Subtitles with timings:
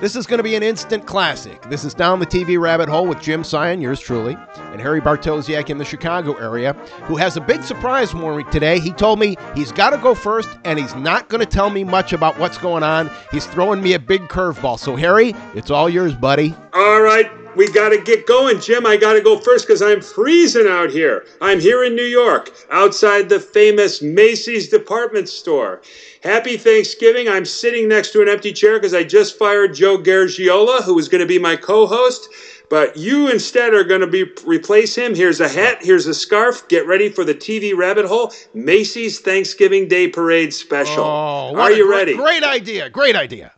[0.00, 1.60] This is going to be an instant classic.
[1.68, 5.68] This is Down the TV Rabbit Hole with Jim Sion, yours truly, and Harry Bartosiak
[5.68, 6.72] in the Chicago area,
[7.02, 8.80] who has a big surprise for me today.
[8.80, 11.84] He told me he's got to go first, and he's not going to tell me
[11.84, 13.10] much about what's going on.
[13.30, 14.78] He's throwing me a big curveball.
[14.78, 16.54] So, Harry, it's all yours, buddy.
[16.72, 17.30] All right,
[17.60, 18.58] we got to get going.
[18.58, 21.26] Jim, I got to go first because I'm freezing out here.
[21.42, 25.82] I'm here in New York, outside the famous Macy's department store.
[26.22, 27.28] Happy Thanksgiving.
[27.28, 31.10] I'm sitting next to an empty chair because I just fired Joe Garagiola, who was
[31.10, 32.30] going to be my co host.
[32.70, 35.14] But you instead are going to be replace him.
[35.14, 35.80] Here's a hat.
[35.82, 36.66] Here's a scarf.
[36.68, 38.32] Get ready for the TV rabbit hole.
[38.54, 41.04] Macy's Thanksgiving Day Parade special.
[41.04, 42.16] Oh, are you ready?
[42.16, 42.88] Great idea.
[42.88, 43.52] Great idea.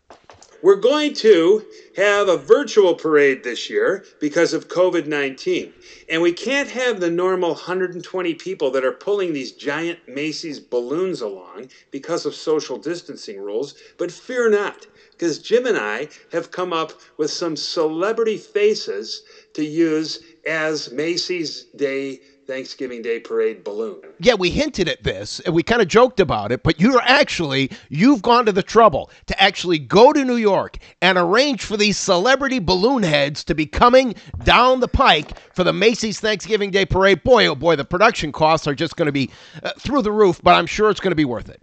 [0.61, 1.65] We're going to
[1.95, 5.73] have a virtual parade this year because of COVID 19.
[6.09, 11.21] And we can't have the normal 120 people that are pulling these giant Macy's balloons
[11.21, 13.75] along because of social distancing rules.
[13.97, 19.23] But fear not, because Jim and I have come up with some celebrity faces
[19.53, 22.21] to use as Macy's Day.
[22.45, 24.01] Thanksgiving Day parade balloon.
[24.19, 27.71] Yeah, we hinted at this and we kind of joked about it, but you're actually,
[27.89, 31.97] you've gone to the trouble to actually go to New York and arrange for these
[31.97, 37.23] celebrity balloon heads to be coming down the pike for the Macy's Thanksgiving Day Parade.
[37.23, 39.29] Boy, oh boy, the production costs are just going to be
[39.61, 41.61] uh, through the roof, but I'm sure it's going to be worth it.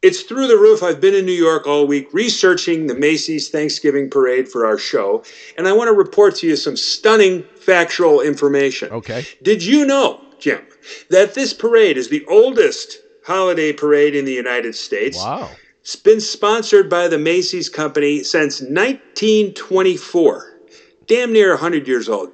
[0.00, 0.84] It's through the roof.
[0.84, 5.24] I've been in New York all week researching the Macy's Thanksgiving Parade for our show,
[5.56, 8.92] and I want to report to you some stunning factual information.
[8.92, 9.26] Okay.
[9.42, 10.64] Did you know, Jim,
[11.10, 15.16] that this parade is the oldest holiday parade in the United States?
[15.16, 15.50] Wow.
[15.80, 20.60] It's been sponsored by the Macy's Company since 1924,
[21.06, 22.30] damn near 100 years old,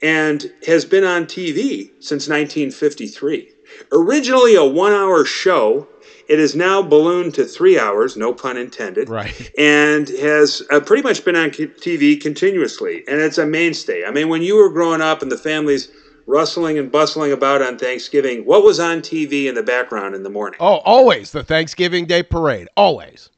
[0.00, 3.50] and has been on TV since 1953.
[3.92, 5.86] Originally a one hour show,
[6.28, 9.08] it is now ballooned to three hours, no pun intended.
[9.08, 9.50] Right.
[9.58, 13.02] And has uh, pretty much been on TV continuously.
[13.08, 14.04] And it's a mainstay.
[14.04, 15.90] I mean, when you were growing up and the families
[16.26, 20.30] rustling and bustling about on Thanksgiving, what was on TV in the background in the
[20.30, 20.58] morning?
[20.60, 22.68] Oh, always the Thanksgiving Day Parade.
[22.76, 23.30] Always.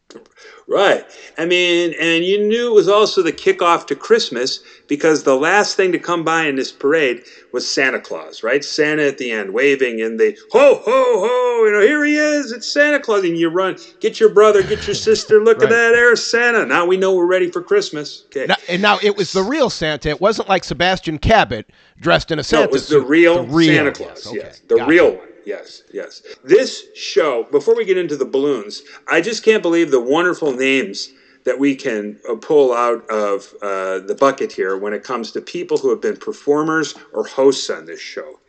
[0.71, 1.05] Right.
[1.37, 5.77] I mean, and you knew it was also the kickoff to Christmas because the last
[5.77, 8.65] thing to come by in this parade was Santa Claus, right?
[8.65, 12.53] Santa at the end waving and the ho, ho, ho, you know, here he is,
[12.53, 13.25] it's Santa Claus.
[13.25, 15.65] And you run, get your brother, get your sister, look Right.
[15.65, 16.65] at that, there's Santa.
[16.65, 18.23] Now we know we're ready for Christmas.
[18.27, 18.47] Okay.
[18.47, 20.11] Now, and now it was the real Santa.
[20.11, 23.75] It wasn't like Sebastian Cabot dressed in a Santa No, it was the real, real,
[23.75, 24.25] Santa Claus.
[24.25, 24.37] okay.
[24.37, 24.89] Yes, the Gotcha.
[24.89, 25.27] real one.
[25.45, 26.23] Yes, yes.
[26.45, 31.11] This show, before we get into the balloons, I just can't believe the wonderful names
[31.45, 35.41] that we can uh, pull out of uh, the bucket here when it comes to
[35.41, 38.41] people who have been performers or hosts on this show.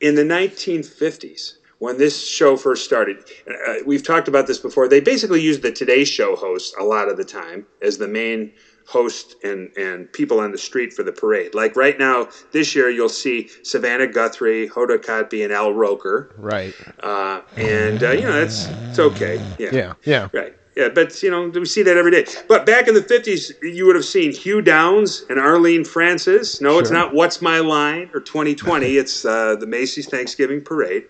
[0.00, 5.00] In the 1950s, when this show first started, uh, we've talked about this before, they
[5.00, 8.52] basically used the Today Show host a lot of the time as the main
[8.86, 11.54] host and, and people on the street for the parade.
[11.54, 16.34] Like right now, this year, you'll see Savannah Guthrie, Hoda Kotb, and Al Roker.
[16.38, 16.74] Right.
[17.00, 19.40] Uh, and, uh, you know, that's it's okay.
[19.58, 19.70] Yeah.
[19.72, 19.92] Yeah.
[20.04, 20.28] Yeah.
[20.32, 20.54] Right.
[20.76, 22.26] Yeah, but you know we see that every day.
[22.48, 26.60] But back in the '50s, you would have seen Hugh Downs and Arlene Francis.
[26.60, 28.98] No, it's not "What's My Line" or 2020.
[28.98, 31.04] it's uh, the Macy's Thanksgiving Parade,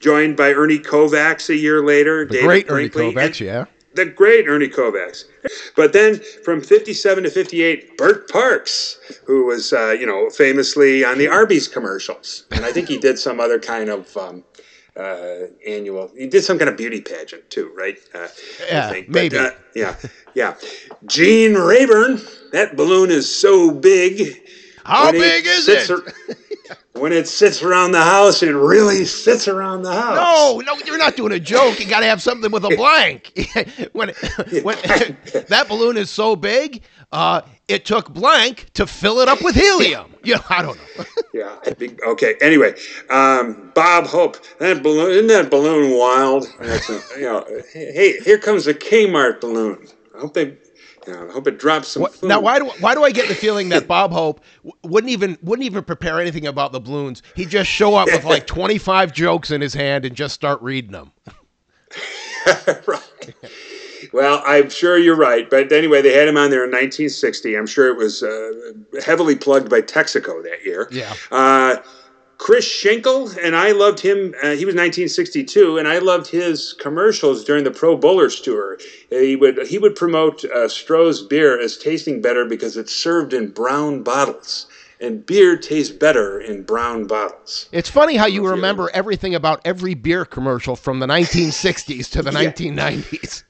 [0.00, 2.24] joined by Ernie Kovacs a year later.
[2.24, 3.66] The David great Ernie Kovacs, yeah.
[3.94, 5.24] The great Ernie Kovacs.
[5.76, 11.18] But then from 57 to 58, Bert Parks, who was, uh, you know, famously on
[11.18, 12.46] the Arby's commercials.
[12.50, 14.44] And I think he did some other kind of um,
[14.96, 17.98] uh, annual, he did some kind of beauty pageant too, right?
[18.14, 18.28] Uh,
[18.68, 18.90] Yeah.
[18.92, 19.38] But, maybe.
[19.38, 19.96] uh, yeah,
[20.34, 20.54] yeah.
[21.06, 22.20] Gene Rayburn,
[22.52, 24.40] that balloon is so big.
[24.84, 25.90] How big is it?
[26.94, 30.16] when it sits around the house, it really sits around the house.
[30.16, 31.80] No, no, you're not doing a joke.
[31.80, 33.32] You got to have something with a blank.
[33.92, 34.12] when
[34.62, 34.76] when
[35.48, 36.82] that balloon is so big,
[37.12, 40.14] uh, it took blank to fill it up with helium.
[40.22, 41.04] You know, I don't know.
[41.32, 42.34] Yeah, I think okay.
[42.40, 42.74] Anyway,
[43.08, 46.46] um, Bob Hope, that balloon isn't that balloon wild?
[46.60, 49.86] A, you know, hey, here comes a Kmart balloon.
[50.14, 50.56] I hope they,
[51.10, 52.28] you I hope it drops some What- food.
[52.28, 54.40] now, why do why do I get the feeling that Bob Hope
[54.82, 57.22] wouldn't even wouldn't even prepare anything about the balloons?
[57.36, 60.92] He'd just show up with like 25 jokes in his hand and just start reading
[60.92, 61.12] them.
[62.86, 63.34] right.
[64.12, 65.48] Well, I'm sure you're right.
[65.48, 67.54] But anyway, they had him on there in 1960.
[67.56, 68.72] I'm sure it was uh,
[69.04, 70.88] heavily plugged by Texaco that year.
[70.90, 71.14] Yeah.
[71.30, 71.76] Uh,
[72.50, 74.34] Chris Schenkel, and I loved him.
[74.42, 78.76] Uh, he was 1962, and I loved his commercials during the Pro Bowlers tour.
[79.08, 83.52] He would he would promote uh, Stroh's beer as tasting better because it's served in
[83.52, 84.66] brown bottles,
[85.00, 87.68] and beer tastes better in brown bottles.
[87.70, 92.30] It's funny how you remember everything about every beer commercial from the 1960s to the
[92.32, 93.44] 1990s.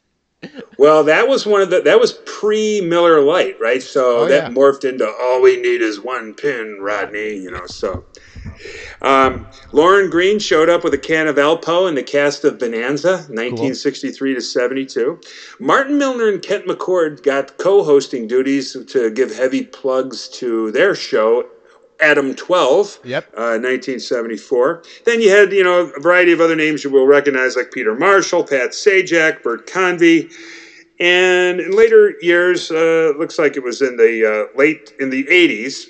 [0.78, 3.82] Well, that was one of the that was pre Miller Lite, right?
[3.82, 4.56] So Oh, that yeah.
[4.56, 7.34] morphed into all we need is one pin, Rodney.
[7.36, 8.04] You know, so.
[9.02, 13.12] Um, Lorne Greene showed up with a can of Alpo in the cast of Bonanza,
[13.28, 15.20] 1963 to 72.
[15.58, 21.44] Martin Milner and Kent McCord got co-hosting duties to give heavy plugs to their show,
[22.00, 23.24] Adam 12, Yep.
[23.36, 24.82] uh, 1974.
[25.04, 27.94] Then you had, you know, a variety of other names you will recognize like Peter
[27.94, 30.30] Marshall, Pat Sajak, Bert Convy.
[30.98, 35.24] And in later years, uh, looks like it was in the uh, late, in the
[35.24, 35.86] 80s,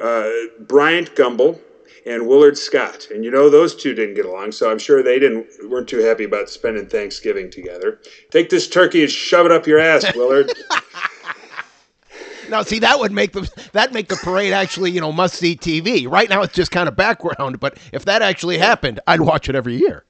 [0.00, 0.28] uh,
[0.64, 1.60] Bryant Gumbel
[2.06, 3.08] and Willard Scott.
[3.12, 5.98] And you know, those two didn't get along, so I'm sure they didn't weren't too
[5.98, 8.00] happy about spending Thanksgiving together.
[8.30, 10.50] Take this turkey and shove it up your ass, Willard.
[12.50, 15.56] Now, see, that would make the that make the parade actually, you know, must see
[15.56, 16.10] TV.
[16.10, 17.60] Right now, it's just kind of background.
[17.60, 20.04] But if that actually happened, I'd watch it every year.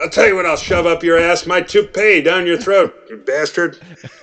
[0.00, 3.18] I'll tell you what, I'll shove up your ass, my toupee down your throat, you
[3.18, 3.78] bastard.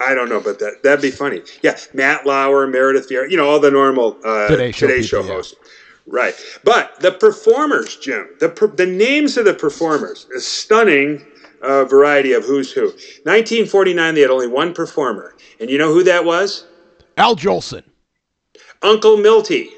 [0.00, 1.42] I don't know, but that that'd be funny.
[1.62, 5.22] Yeah, Matt Lauer, Meredith Vieira, you know, all the normal uh, Today Show Today people,
[5.22, 5.34] Show yeah.
[5.34, 5.54] hosts.
[6.06, 6.34] Right,
[6.64, 11.26] but the performers, Jim, the per- the names of the performers, a stunning
[11.62, 12.86] uh, variety of who's who.
[13.24, 16.66] 1949, they had only one performer, and you know who that was?
[17.16, 17.82] Al Jolson.
[18.82, 19.70] Uncle Milty.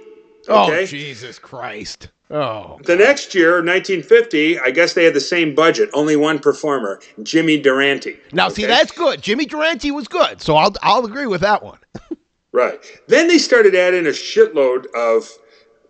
[0.49, 0.83] Okay.
[0.83, 2.09] Oh, Jesus Christ.
[2.33, 7.01] Oh, The next year, 1950, I guess they had the same budget, only one performer,
[7.25, 8.17] Jimmy Durante.
[8.33, 9.21] now see, that's good.
[9.21, 11.79] Jimmy Durante was good, so I'll I'll agree with that one.
[12.53, 12.85] Right.
[13.07, 15.29] Then they started adding a shitload of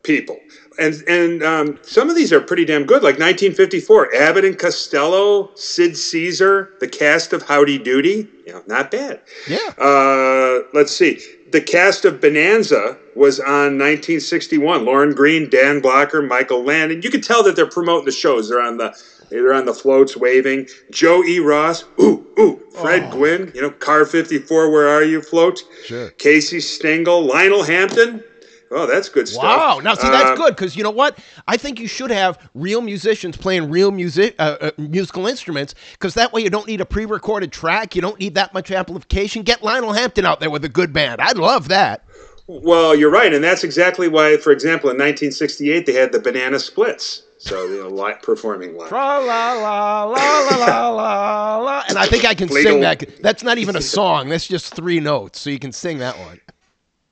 [0.02, 0.38] people.
[0.78, 5.50] And and um, some of these are pretty damn good, like 1954, Abbott and Costello,
[5.54, 8.28] Sid Caesar, the cast of Howdy Doody.
[8.46, 9.20] You know, not bad.
[9.48, 9.58] Yeah.
[9.78, 11.20] Uh, let's see.
[11.50, 14.84] The cast of Bonanza was on 1961.
[14.84, 17.02] Lorne Greene, Dan Blocker, Michael Landon.
[17.02, 18.48] You can tell that they're promoting the shows.
[18.48, 18.96] They're on the
[19.30, 20.68] they're on the floats waving.
[20.90, 21.38] Joe E.
[21.38, 21.84] Ross.
[22.00, 22.60] Ooh, ooh.
[22.80, 23.52] Fred Gwynne.
[23.54, 24.70] You know, Car 54.
[24.70, 25.22] Where are you?
[25.22, 25.62] Float.
[25.84, 26.10] Sure.
[26.10, 27.24] Casey Stengel.
[27.24, 28.24] Lionel Hampton.
[28.72, 29.42] Oh, that's good stuff.
[29.42, 29.80] Wow.
[29.82, 31.18] Now, see, that's Uh, good because you know what?
[31.48, 36.14] I think you should have real musicians playing real music, uh, uh, musical instruments, because
[36.14, 37.96] that way you don't need a pre-recorded track.
[37.96, 39.42] You don't need that much amplification.
[39.42, 41.20] Get Lionel Hampton out there with a good band.
[41.20, 42.04] I'd love that.
[42.46, 46.58] Well, you're right, and that's exactly why, for example, in 1968 they had the Banana
[46.58, 47.22] Splits.
[47.38, 48.92] So you know, li performing live.
[48.92, 51.82] La la la la la la la.
[51.88, 53.02] And I think I can sing that.
[53.22, 54.28] That's not even a song.
[54.28, 56.38] That's just three notes, so you can sing that one.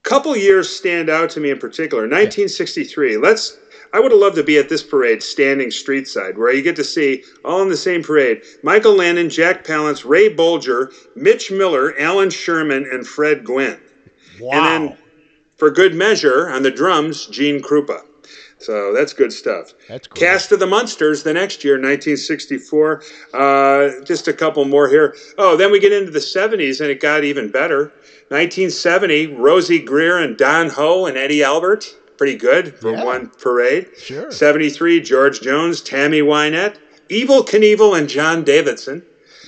[0.09, 2.05] Couple years stand out to me in particular.
[2.05, 3.19] 1963.
[3.19, 3.59] Let's.
[3.93, 6.77] I would have loved to be at this parade, standing street side, where you get
[6.77, 11.95] to see all in the same parade: Michael Landon, Jack Palance, Ray Bolger, Mitch Miller,
[12.01, 13.81] Allan Sherman, and Fred Gwynne.
[14.41, 14.53] Wow.
[14.53, 14.99] And then,
[15.57, 18.01] for good measure, on the drums, Gene Krupa.
[18.59, 19.73] So that's good stuff.
[19.89, 20.21] That's cool.
[20.21, 23.03] Cast of the Munsters the next year, 1964.
[23.33, 25.15] Uh, just a couple more here.
[25.37, 27.93] Oh, then we get into the 70s, and it got even better.
[28.31, 31.95] 1970, Rosey Grier and Don Ho and Eddie Albert.
[32.19, 33.05] Pretty good for Yeah.
[33.05, 33.87] one parade.
[33.99, 34.31] Sure.
[34.31, 36.75] 73, George Jones, Tammy Wynette,
[37.11, 39.03] Evel Knievel, and John Davidson.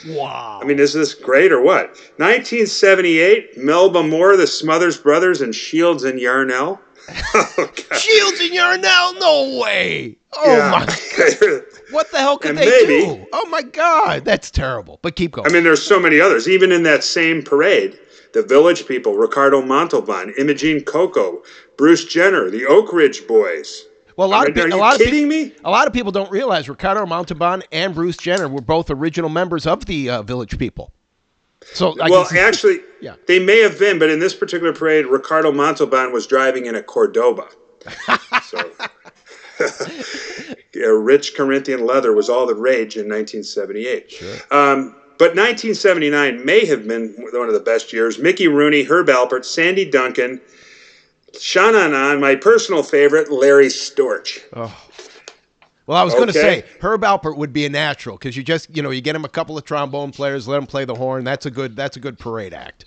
[0.08, 0.60] wow.
[0.62, 1.94] I mean, is this great or what?
[2.16, 6.80] 1978, Melba Moore, the Smothers Brothers, and Shields and Yarnell.
[7.34, 7.98] Oh, God.
[7.98, 10.16] Shields and Yarnell, no way.
[10.36, 10.70] Oh Yeah.
[10.70, 11.60] my!
[11.90, 13.26] What the hell could And they maybe- do?
[13.32, 15.00] Oh my God, that's terrible.
[15.02, 15.48] But keep going.
[15.48, 16.48] I mean, there's so many others.
[16.48, 17.98] Even in that same parade,
[18.32, 21.36] the Village People, Ricardo Montalban, Imogene Coca,
[21.76, 23.86] Bruce Jenner, the Oak Ridge Boys.
[24.16, 25.52] well, a lot of people, are a lot of kidding me?
[25.64, 29.66] A lot of people don't realize Ricardo Montalban and Bruce Jenner were both original members
[29.66, 30.92] of the uh, Village People.
[31.72, 33.16] So, I well, actually, Yeah.
[33.26, 36.82] they may have been, but in this particular parade, Ricardo Montalban was driving in a
[36.82, 37.48] Cordoba.
[38.44, 38.70] so,
[40.74, 44.10] yeah, rich Corinthian leather was all the rage in 1978.
[44.10, 44.36] Sure.
[44.50, 48.18] Um, but 1979 may have been one of the best years.
[48.18, 50.40] Mickey Rooney, Herb Alpert, Sandy Duncan,
[51.38, 54.40] Sean Anan, my personal favorite, Larry Storch.
[54.54, 54.74] Oh.
[55.86, 58.74] well, I was going to say Herb Alpert would be a natural because you just,
[58.74, 61.22] you know, you get him a couple of trombone players, let him play the horn.
[61.22, 62.86] That's a good, that's a good parade act.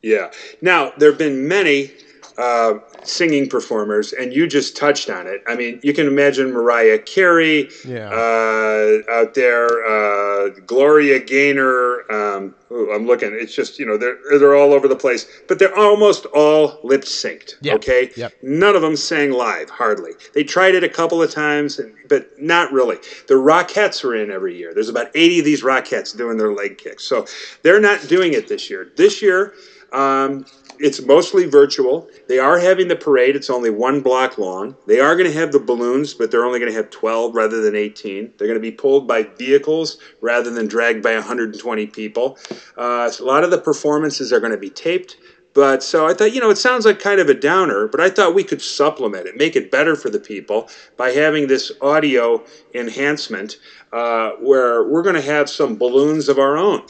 [0.00, 0.30] Yeah.
[0.62, 1.90] Now, there have been many
[2.38, 5.42] uh, singing performers, and you just touched on it.
[5.48, 8.08] I mean, you can imagine Mariah Carey Yeah.
[8.10, 12.10] uh, out there, uh, Gloria Gaynor.
[12.12, 13.30] Um, ooh, I'm looking.
[13.38, 17.02] It's just, you know, they're, they're all over the place, but they're almost all lip
[17.02, 17.54] synced.
[17.60, 17.74] Yep.
[17.76, 18.10] Okay.
[18.16, 18.32] Yep.
[18.42, 20.12] None of them sang live, hardly.
[20.34, 22.98] They tried it a couple of times, and, but not really.
[23.26, 24.72] The Rockettes are in every year.
[24.72, 27.02] There's about 80 of these Rockettes doing their leg kicks.
[27.04, 27.26] So
[27.64, 28.92] they're not doing it this year.
[28.96, 29.54] This year,
[29.90, 30.44] Um,
[30.80, 32.08] it's mostly virtual.
[32.28, 33.36] They are having the parade.
[33.36, 34.76] It's only one block long.
[34.86, 37.60] They are going to have the balloons, but they're only going to have 12 rather
[37.60, 38.32] than 18.
[38.36, 42.38] They're going to be pulled by vehicles rather than dragged by 120 people.
[42.76, 45.16] Uh, so a lot of the performances are going to be taped.
[45.54, 48.10] But so I thought, you know, it sounds like kind of a downer, but I
[48.10, 52.44] thought we could supplement it, make it better for the people by having this audio
[52.74, 53.56] enhancement
[53.92, 56.82] uh, where we're going to have some balloons of our own.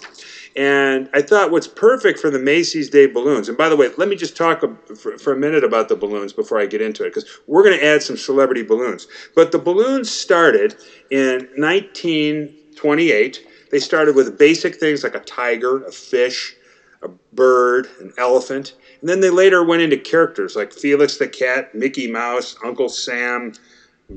[0.59, 4.09] And I thought what's perfect for the Macy's Day balloons, and by the way, let
[4.09, 4.65] me just talk
[4.97, 7.87] for, a minute about the balloons before I get into it, because we're going to
[7.87, 9.07] add some celebrity balloons.
[9.37, 10.75] But the balloons started
[11.13, 13.47] in 1928.
[13.71, 16.57] They started with basic things like a tiger, a fish,
[17.03, 18.75] a bird, an elephant.
[19.01, 23.53] And then they later went into characters like Felix the Cat, Mickey Mouse, Uncle Sam,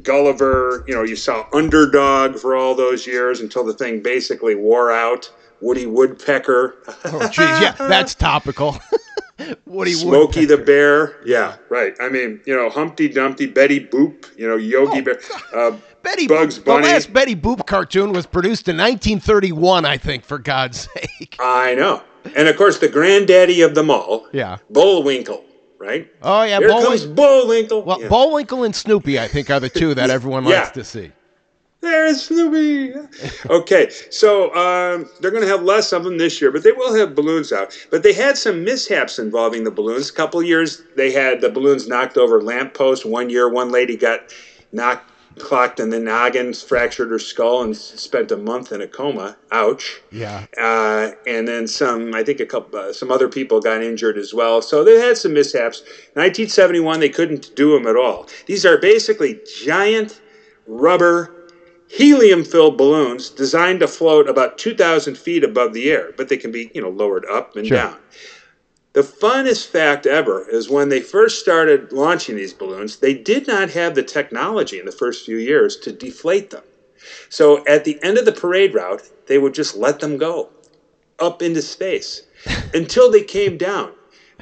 [0.01, 0.85] Gulliver.
[0.87, 5.31] You know, you saw Underdog for all those years until the thing basically wore out.
[5.61, 6.75] Woody Woodpecker.
[7.05, 8.77] oh, geez, yeah, that's topical.
[9.65, 10.45] Woody Smokey Woodpecker.
[10.47, 11.15] the Bear.
[11.25, 11.95] Yeah, right.
[11.99, 15.19] I mean, you know, Humpty Dumpty, Betty Boop, you know, Yogi oh, Bear.
[15.53, 16.85] Uh, Betty Bugs Bunny.
[16.85, 21.37] The last Betty Boop cartoon was produced in 1931, I think, for God's sake.
[21.39, 22.03] I know.
[22.35, 25.43] And of course, the granddaddy of them all, yeah, Bullwinkle,
[25.79, 26.07] right?
[26.21, 27.81] Oh yeah, here Bullwink- comes Bullwinkle.
[27.83, 28.09] Well, yeah.
[28.09, 30.59] Bullwinkle and Snoopy, I think, are the two that everyone yeah.
[30.59, 31.11] likes to see.
[31.81, 32.93] There's Snoopy.
[33.49, 36.93] Okay, so um, they're going to have less of them this year, but they will
[36.93, 37.75] have balloons out.
[37.89, 40.09] But they had some mishaps involving the balloons.
[40.09, 43.03] A couple years, they had the balloons knocked over lampposts.
[43.03, 44.33] One year, one lady got
[44.71, 49.37] knocked clocked in the noggin, fractured her skull, and spent a month in a coma.
[49.51, 50.01] Ouch.
[50.11, 50.45] Yeah.
[50.57, 54.33] Uh, and then some, I think a couple, uh, some other people got injured as
[54.33, 54.61] well.
[54.61, 55.81] So they had some mishaps.
[56.13, 58.27] 1971, they couldn't do them at all.
[58.45, 60.21] These are basically giant
[60.67, 61.40] rubber
[61.91, 66.51] helium filled balloons designed to float about 2,000 feet above the air, but they can
[66.51, 67.77] be, you know, lowered up and sure.
[67.77, 67.97] down.
[68.93, 73.69] The funnest fact ever is when they first started launching these balloons, they did not
[73.69, 76.63] have the technology in the first few years to deflate them.
[77.29, 80.49] So at the end of the parade route, they would just let them go
[81.19, 82.23] up into space
[82.73, 83.93] until they came down.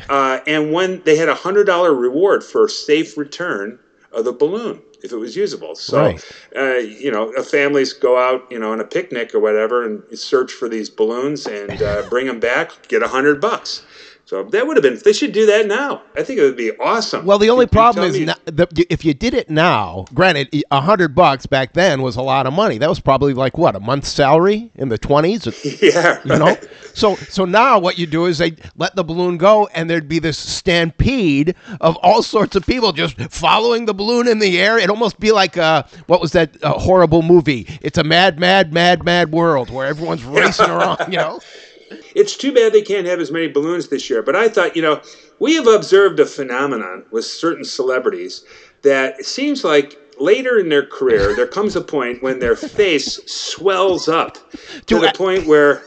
[0.08, 3.77] Uh, and when they had a $100 reward for safe return
[4.12, 5.75] of the balloon if it was usable.
[5.75, 6.25] So, right.
[6.56, 10.51] uh, you know, families go out, you know, on a picnic or whatever and search
[10.51, 13.84] for these balloons and uh, bring them back, get a hundred bucks.
[14.30, 15.00] So that would have been.
[15.04, 16.04] They should do that now.
[16.16, 17.26] I think it would be awesome.
[17.26, 20.06] Well, the only problem is the, if you did it now.
[20.14, 22.78] Granted, a hundred bucks back then was a lot of money.
[22.78, 25.48] That was probably like what a month's salary in the twenties.
[25.82, 26.56] Yeah, you know.
[26.94, 30.20] So so now what you do is they let the balloon go, and there'd be
[30.20, 34.78] this stampede of all sorts of people just following the balloon in the air.
[34.78, 37.66] It'd almost be like uh, what was that uh, horrible movie?
[37.82, 41.12] It's a mad, mad, mad, mad world where everyone's racing around.
[41.12, 41.40] You know.
[42.15, 44.22] It's too bad they can't have as many balloons this year.
[44.22, 45.01] But I thought, you know,
[45.39, 48.43] we have observed a phenomenon with certain celebrities
[48.81, 53.19] that it seems like later in their career, there comes a point when their face
[53.25, 54.38] swells up
[54.88, 55.84] to the point where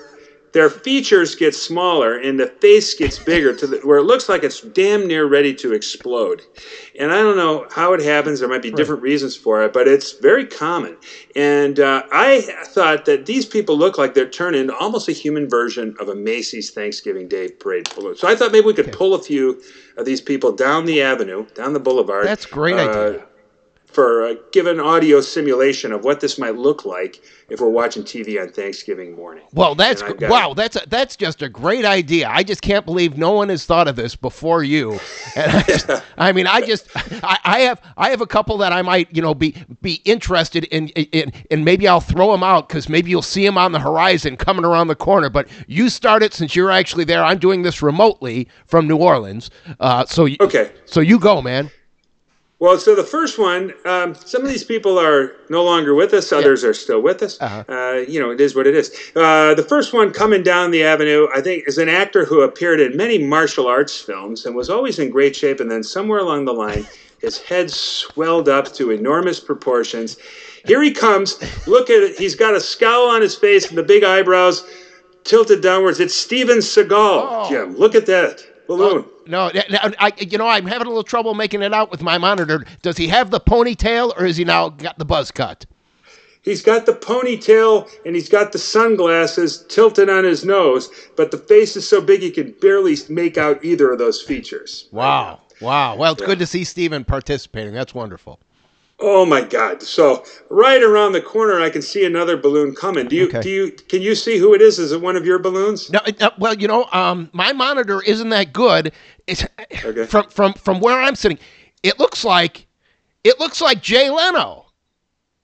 [0.53, 4.45] their features get smaller and the face gets bigger to the, where it looks like
[4.45, 6.43] it's damn near ready to explode.
[6.99, 8.41] And I don't know how it happens.
[8.41, 9.11] There might be different right.
[9.11, 10.97] reasons for it, but it's very common.
[11.35, 15.49] And uh, I thought that these people look like they're turned into almost a human
[15.49, 18.17] version of a Macy's Thanksgiving Day parade balloon.
[18.17, 18.97] So I thought maybe we could okay.
[18.97, 19.63] pull a few
[19.97, 22.27] of these people down the avenue, down the boulevard.
[22.27, 23.27] That's great uh, idea
[23.93, 28.41] for a given audio simulation of what this might look like if we're watching TV
[28.41, 29.45] on Thanksgiving morning.
[29.53, 32.29] Well, that's wow, that's a, that's just a great idea.
[32.29, 34.99] I just can't believe no one has thought of this before you.
[35.35, 36.89] And I, just, I mean, I just
[37.25, 40.65] I, I, have I have a couple that I might you know be be interested
[40.65, 43.81] in in and maybe I'll throw them out because maybe you'll see them on the
[43.81, 45.31] horizon coming around the corner.
[45.31, 47.25] But you start it since you're actually there.
[47.25, 49.51] I'm doing this remotely from New Orleans.
[49.81, 51.71] Uh, so okay, so you go, man.
[52.63, 56.31] Well, so the first one, um, some of these people are no longer with us.
[56.31, 56.69] Others yeah.
[56.69, 57.37] are still with us.
[57.41, 57.65] Uh-huh.
[57.69, 58.95] Uh, you know, it is what it is.
[59.17, 62.79] Uh, the first one coming down the avenue, I think, is an actor who appeared
[62.79, 65.59] in many martial arts films and was always in great shape.
[65.59, 66.87] And then somewhere along the line,
[67.21, 70.19] his head swelled up to enormous proportions.
[70.65, 71.41] Here he comes.
[71.67, 72.17] Look at it.
[72.17, 74.65] He's got a scowl on his face and the big eyebrows
[75.25, 75.99] tilted downwards.
[75.99, 77.49] It's Steven Seagal, oh.
[77.49, 77.77] Jim.
[77.77, 79.05] Look at that balloon.
[79.05, 81.91] Oh, no, uh, uh, I, you know, I'm having a little trouble making it out
[81.91, 82.65] with my monitor.
[82.83, 85.67] Does he have the ponytail, or has he now got the buzz cut?
[86.43, 91.39] He's got the ponytail and he's got the sunglasses tilted on his nose, but the
[91.39, 94.89] face is so big he can barely make out either of those features.
[94.91, 95.41] Wow.
[95.61, 95.95] Wow.
[95.97, 96.27] Well, it's yeah.
[96.27, 97.73] good to see Steven participating.
[97.73, 98.41] That's wonderful.
[99.05, 99.83] Oh my God!
[99.83, 103.09] So right around the corner, I can see another balloon coming.
[103.09, 103.27] Do you?
[103.27, 103.41] Okay.
[103.41, 103.73] Do you?
[103.73, 104.79] Can you see who it is?
[104.79, 105.91] Is it one of your balloons?
[105.91, 108.93] No, uh, well, you know, um, my monitor isn't that good.
[109.27, 109.45] It's
[109.85, 110.07] Okay.
[110.07, 111.39] from from from where I'm sitting.
[111.83, 112.67] It looks like
[113.25, 114.67] it looks like Jay Leno.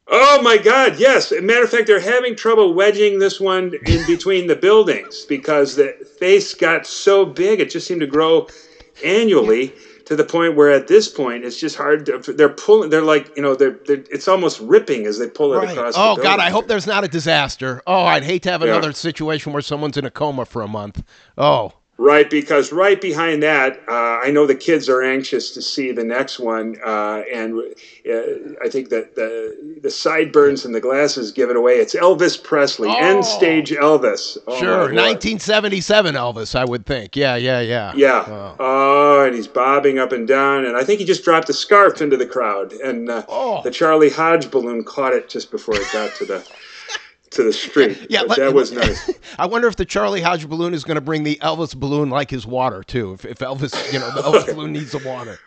[0.07, 0.99] Oh my God!
[0.99, 1.33] Yes.
[1.33, 5.27] As a matter of fact, they're having trouble wedging this one in between the buildings
[5.29, 7.59] because the face got so big.
[7.61, 8.47] It just seemed to grow
[9.05, 9.73] annually
[10.09, 12.07] to the point where, at this point, it's just hard.
[12.07, 12.89] To, they're pulling.
[12.89, 13.55] They're like you know.
[13.55, 14.03] They're, they're.
[14.11, 15.93] It's almost ripping as they pull it across.
[15.99, 17.83] Oh God, I hope there's not a disaster.
[17.87, 18.69] Oh, I'd hate to have Yeah.
[18.69, 21.05] another situation where someone's in a coma for a month.
[21.37, 25.91] Oh, Right, because right behind that, uh, I know the kids are anxious to see
[25.91, 31.33] the next one, uh, and uh, I think that the the sideburns and the glasses
[31.33, 31.73] give it away.
[31.79, 32.97] It's Elvis Presley, Oh.
[32.97, 34.39] end stage Elvis.
[34.47, 37.17] Oh, sure, 1977 Elvis, I would think.
[37.17, 37.93] Yeah, yeah, yeah.
[37.97, 38.25] Yeah.
[38.29, 38.55] Oh.
[38.61, 39.25] Oh.
[39.27, 42.17] and he's bobbing up and down, and I think he just dropped a scarf into
[42.17, 43.61] the crowd, and uh, Oh.
[43.65, 46.47] the Charlie Hodge balloon caught it just before it got to the
[47.33, 48.07] to the street.
[48.11, 49.11] Yeah, But let- that was nice.
[49.39, 52.31] I wonder if the Charlie Hodge balloon is going to bring the Elvis balloon like
[52.31, 53.13] his water too.
[53.13, 55.39] If, if Elvis, you know, the Elvis balloon needs the water.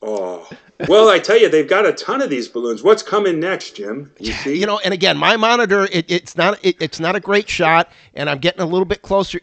[0.00, 0.48] Oh,
[0.88, 2.82] well, I tell you, they've got a ton of these balloons.
[2.84, 4.12] What's coming next, Jim?
[4.20, 4.56] You see?
[4.58, 7.90] You know, and again, my monitor, it, it's not, it, it's not a great shot,
[8.14, 9.40] and I'm getting a little bit closer.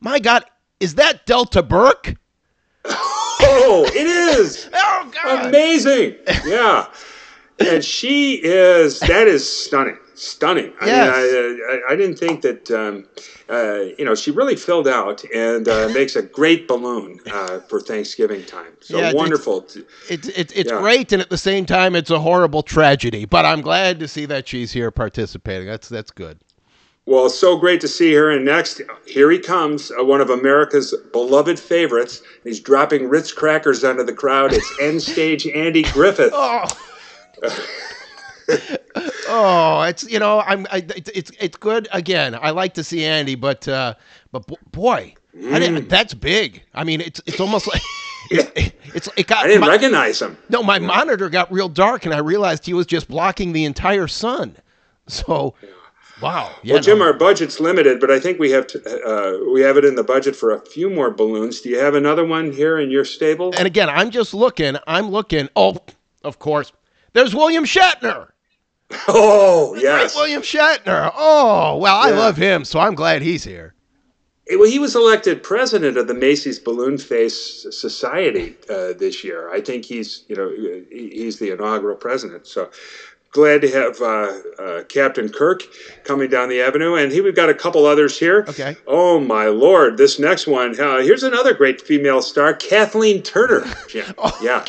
[0.00, 0.44] My God,
[0.78, 2.16] is that Delta Burke?
[2.84, 5.46] Oh, it is Oh God!
[5.46, 6.16] amazing.
[6.44, 6.86] Yeah,
[7.58, 9.00] and she is.
[9.00, 9.98] That is stunning.
[10.18, 10.72] Stunning.
[10.80, 11.16] I Yes.
[11.32, 12.70] mean, I, I, I didn't think that.
[12.70, 13.06] Um,
[13.48, 17.78] uh, you know, she really filled out and uh, makes a great balloon uh, for
[17.80, 18.72] Thanksgiving time.
[18.80, 19.62] So Yeah, wonderful.
[19.62, 20.80] to- It's it's it's Yeah.
[20.80, 23.24] great, and at the same time, it's a horrible tragedy.
[23.24, 25.66] But I'm glad to see that she's here participating.
[25.68, 26.38] That's that's good.
[27.04, 28.32] Well, so great to see her.
[28.32, 32.20] And next, here he comes, uh, one of America's beloved favorites.
[32.42, 34.52] He's dropping Ritz crackers onto the crowd.
[34.52, 36.32] It's end stage Andy Griffith.
[36.34, 36.64] Oh.
[39.36, 42.34] oh, it's you know I'm I, it's it's good again.
[42.40, 43.94] I like to see Andy, but uh,
[44.32, 45.58] but bo- boy, I Mm.
[45.60, 45.88] didn't.
[45.88, 46.62] That's big.
[46.74, 47.82] I mean, it's it's almost like
[48.30, 50.36] it's it got I didn't my, recognize him.
[50.48, 50.62] no.
[50.62, 54.56] My monitor got real dark, and I realized he was just blocking the entire sun.
[55.08, 55.54] So,
[56.20, 56.50] wow.
[56.64, 57.04] Yeah, Well, Jim, no.
[57.04, 60.02] our budget's limited, but I think we have to, uh, we have it in the
[60.02, 61.60] budget for a few more balloons.
[61.60, 63.52] Do you have another one here in your stable?
[63.56, 64.76] and again, I'm just looking.
[64.88, 65.48] I'm looking.
[65.54, 65.76] Oh,
[66.24, 66.72] of course.
[67.12, 68.30] There's William Shatner.
[69.08, 70.14] Oh, Great yes.
[70.14, 71.12] William Shatner.
[71.14, 73.74] Oh, well, I love him, so I'm glad he's here.
[74.48, 79.52] Eh, Well, he was elected president of the Macy's Balloon Face Society uh, this year.
[79.52, 80.50] I think he's, you know,
[80.90, 82.46] he's the inaugural president.
[82.46, 82.70] So
[83.32, 85.62] glad to have uh, uh, Captain Kirk
[86.04, 88.44] coming down the avenue, and he we've got a couple others here.
[88.48, 88.76] Okay.
[88.86, 90.78] Oh my lord, this next one.
[90.80, 93.64] Uh, here's another great female star, Kathleen Turner.
[93.88, 94.14] Jim.
[94.18, 94.64] Oh, yeah.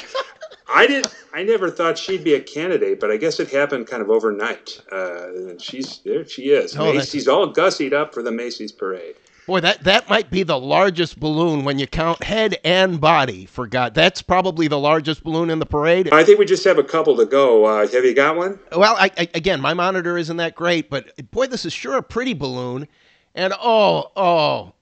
[0.70, 1.08] I did.
[1.34, 4.82] I never thought she'd be a candidate, but I guess it happened kind of overnight.
[4.92, 6.28] Uh, and she's there.
[6.28, 6.76] She is.
[6.76, 9.16] Oh, Macy's all gussied up for the Macy's parade.
[9.46, 13.46] Boy, that, that might be the largest balloon when you count head and body.
[13.46, 16.12] For God, that's probably the largest balloon in the parade.
[16.12, 17.64] I think we just have a couple to go.
[17.64, 18.60] Uh, have you got one?
[18.76, 22.04] Well, I, I, again, my monitor isn't that great, but boy, this is sure a
[22.04, 22.90] pretty balloon.
[23.36, 24.74] And oh, oh,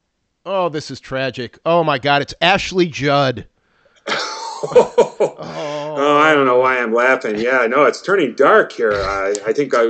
[0.47, 1.59] oh, this is tragic.
[1.63, 3.47] Oh my God, it's Ashley Judd.
[5.97, 7.39] Oh, I don't know why I'm laughing.
[7.39, 8.91] Yeah, no, it's turning dark here.
[8.91, 9.85] I, I think I,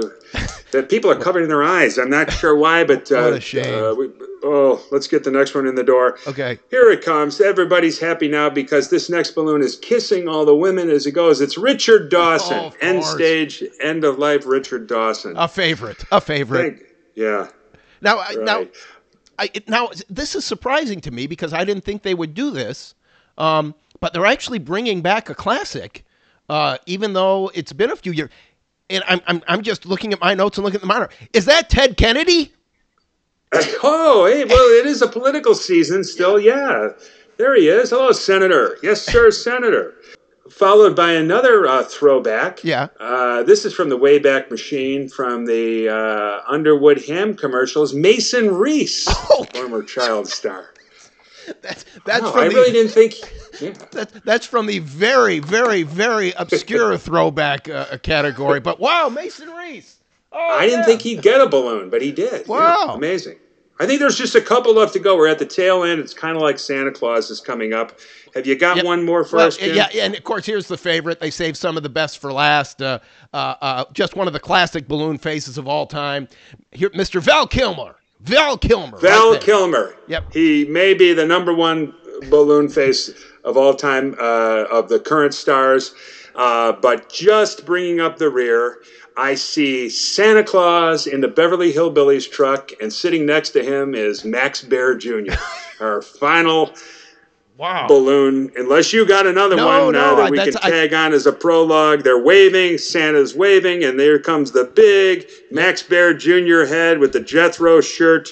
[0.72, 1.98] that people are covering their eyes.
[1.98, 3.84] I'm not sure why, but uh, What a shame.
[3.84, 4.12] uh, we,
[4.44, 6.20] oh, let's get the next one in the door.
[6.28, 6.60] Okay.
[6.70, 7.42] Here it comes.
[7.42, 11.42] Everybody's happy now because this next balloon is kissing all the women as it goes.
[11.42, 14.46] It's Richard Dawson, Oh, end stage, end of life.
[14.46, 15.34] Richard Dawson.
[15.38, 16.78] A favorite, a favorite.
[16.78, 16.84] Thank-
[17.16, 17.48] yeah.
[18.02, 18.66] Now, I now,
[19.40, 22.94] I, now this is surprising to me because I didn't think they would do this.
[23.40, 26.04] Um, but they're actually bringing back a classic,
[26.50, 28.30] uh, even though it's been a few years.
[28.90, 31.12] And I'm, I'm, I'm just looking at my notes and looking at the monitor.
[31.34, 32.52] Is that Ted Kennedy?
[33.84, 36.38] Oh, hey, well, it is a political season still.
[36.40, 36.90] Yeah.
[37.38, 37.92] There he is.
[37.92, 38.78] Hello, Senator.
[38.84, 39.94] Yes, sir, Senator.
[40.50, 42.64] Followed by another uh, throwback.
[42.66, 42.88] Yeah.
[43.00, 47.94] Uh, this is from the Wayback Machine from the uh, Underwood Ham commercials.
[47.94, 49.46] Mason Reese, Oh.
[49.54, 50.74] former child star.
[51.62, 53.14] That's that's Wow, I the really didn't think.
[53.62, 53.72] Yeah.
[53.92, 58.60] that's, that's from the very, very, very obscure throwback uh, category.
[58.60, 59.98] But wow, Mason Reese.
[60.32, 60.86] Oh, I didn't yeah.
[60.86, 62.42] think he'd get a balloon, but he did.
[62.48, 62.94] Yeah, Wow.
[62.96, 63.38] amazing.
[63.80, 65.18] I think there's just a couple left to go.
[65.18, 66.00] We're at the tail end.
[66.00, 68.00] It's kind of like Santa Claus is coming up.
[68.34, 68.86] Have you got Yep.
[68.86, 69.76] one more for Well, us, Jim?
[69.76, 71.20] yeah, and of course, here's the favorite.
[71.20, 72.82] They saved some of the best for last.
[72.82, 73.00] Uh,
[73.34, 76.28] uh, uh, just one of the classic balloon faces of all time.
[76.72, 77.22] Here, Mr.
[77.22, 77.96] Val Kilmer.
[78.22, 78.98] Val Kilmer.
[78.98, 79.42] Val right.
[79.42, 79.96] Kilmer.
[80.08, 80.32] Yep.
[80.34, 81.94] He may be the number one
[82.30, 83.10] balloon face
[83.46, 85.94] of all time uh, of the current stars.
[86.36, 88.80] Uh, but just bringing up the rear,
[89.16, 94.26] I see Santa Claus in the Beverly Hillbillies truck, and sitting next to him is
[94.26, 95.34] Max Baer Jr.,
[95.80, 96.74] our final
[97.58, 97.88] Wow.
[97.88, 98.52] balloon.
[98.58, 101.14] Unless you got another No, one no, uh, that we can that's- I- tag on
[101.14, 102.04] as a prologue.
[102.04, 106.66] They're waving, Santa's waving, and there comes the big Max Baer Jr.
[106.66, 108.28] head with the Jethro shirt.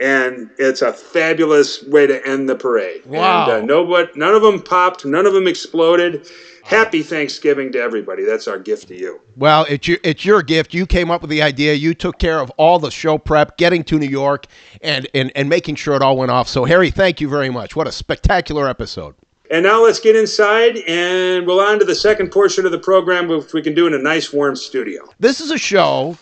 [0.00, 3.06] And it's a fabulous way to end the parade.
[3.06, 3.44] Wow.
[3.44, 5.04] And, uh, nobody, none of them popped.
[5.04, 6.28] None of them exploded.
[6.64, 8.24] Happy Thanksgiving to everybody.
[8.24, 9.20] That's our gift to you.
[9.36, 10.72] Well, it's your it's your gift.
[10.72, 11.74] You came up with the idea.
[11.74, 14.46] You took care of all the show prep, getting to New York,
[14.80, 16.48] and and, and making sure it all went off.
[16.48, 17.76] So, Harry, thank you very much.
[17.76, 19.14] What a spectacular episode.
[19.50, 23.28] And now let's get inside and we'll on to the second portion of the program,
[23.28, 25.06] which we can do in a nice warm studio.
[25.20, 26.16] This is a show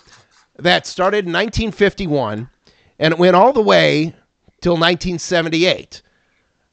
[0.58, 2.50] that started in 1951
[2.98, 4.14] and it went all the way
[4.60, 6.02] till 1978.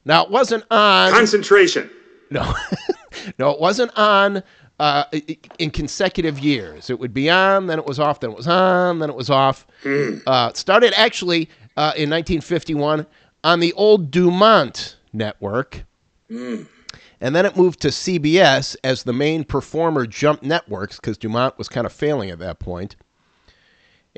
[0.04, 1.12] Now, it wasn't on.
[1.12, 1.90] Concentration.
[2.30, 2.54] No,
[3.38, 4.42] no, it wasn't on
[4.78, 5.04] uh,
[5.58, 6.88] in consecutive years.
[6.88, 9.28] It would be on, then it was off, then it was on, then it was
[9.28, 9.66] off.
[10.26, 13.06] Uh, started actually uh, in 1951
[13.44, 15.84] on the old Dumont network.
[17.20, 21.68] And then it moved to CBS as the main performer jumped networks because Dumont was
[21.68, 22.96] kind of failing at that point.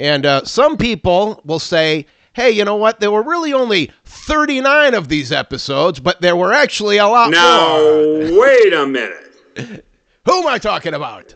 [0.03, 2.99] And uh, some people will say, hey, you know what?
[2.99, 7.77] There were really only 39 of these episodes, but there were actually a lot Now,
[7.77, 8.41] more.
[8.41, 9.85] wait a minute.
[10.25, 11.33] Who am I talking about?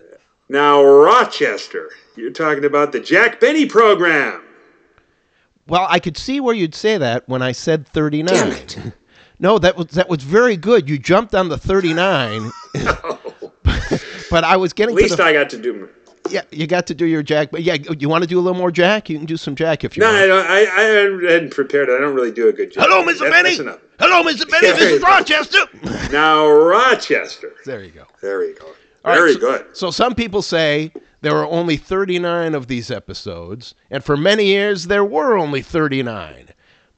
[0.48, 4.42] Now, Rochester, you're talking about the Jack Benny program.
[5.68, 8.35] Well, I could see where you'd say that when I said 39.
[8.35, 8.79] Damn it.
[9.38, 10.88] No, that was that was very good.
[10.88, 12.50] You jumped on the 39.
[12.74, 13.18] no.
[14.31, 15.90] but I was getting At least the I got to do.
[16.30, 17.50] Yeah, you got to do your jack.
[17.50, 19.08] But yeah, you want to do a little more jack?
[19.10, 20.46] You can do some jack if you No, want.
[20.48, 20.82] I, I, I
[21.32, 21.88] hadn't prepared.
[21.90, 22.84] I don't really do a good job.
[22.88, 23.30] Hello, Mr.
[23.30, 23.50] Benny.
[23.50, 23.80] That's enough.
[23.98, 24.48] Hello, Mr.
[24.50, 24.68] Benny.
[24.72, 25.58] This is Rochester.
[26.12, 27.52] Now, Rochester.
[27.64, 28.04] there you go.
[28.20, 28.66] There you go.
[28.66, 29.66] All right, Very so- good.
[29.76, 34.86] So some people say there were only 39 of these episodes, and for many years
[34.88, 36.48] there were only 39.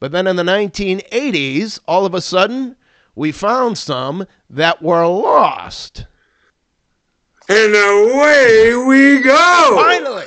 [0.00, 2.76] But then in the 1980s, all of a sudden,
[3.14, 6.06] we found some that were lost.
[7.48, 9.72] And away we go.
[9.82, 10.26] Finally!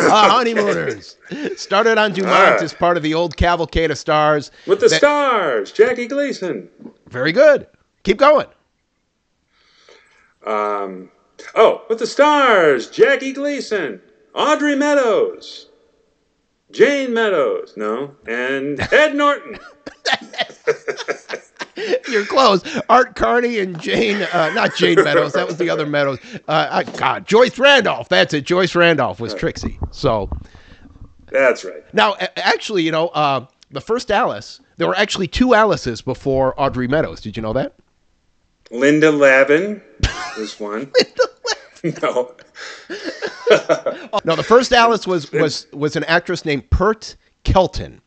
[0.00, 1.16] uh, Honeymooners
[1.56, 2.64] started on Dumont Ah.
[2.64, 4.50] as part of the old cavalcade of stars.
[4.66, 6.68] With the that- stars, Jackie Gleason.
[7.08, 7.66] Very good.
[8.02, 8.46] Keep going.
[10.44, 11.10] Um,
[11.54, 14.00] oh, with the stars, Jackie Gleason,
[14.34, 15.68] Audrey Meadows,
[16.72, 19.58] Jayne Meadows, no, and Ed Norton.
[22.10, 22.62] You're close.
[22.88, 25.32] Art Carney and Jane, uh, not Jane Meadows.
[25.32, 26.18] That was the other Meadows.
[26.48, 28.08] Uh, God, Joyce Randolph.
[28.08, 28.44] That's it.
[28.44, 29.78] Joyce Randolph was Trixie.
[29.90, 30.30] So
[31.30, 31.82] That's right.
[31.94, 36.88] now, actually, you know, uh, the first Alice, there were actually two Alices before Audrey
[36.88, 37.20] Meadows.
[37.20, 37.74] Did you know that?
[38.70, 39.82] Linda Lavin
[40.38, 40.90] was one.
[42.02, 42.34] no.
[44.24, 48.00] No, the first Alice was was was an actress named Pert Kelton.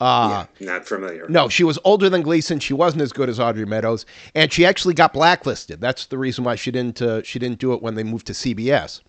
[0.00, 1.26] Uh, Not familiar.
[1.28, 2.58] No, she was older than Gleason.
[2.58, 4.04] She wasn't as good as Audrey Meadows,
[4.34, 5.80] and she actually got blacklisted.
[5.80, 8.32] That's the reason why she didn't uh, she didn't do it when they moved to
[8.32, 9.00] CBS.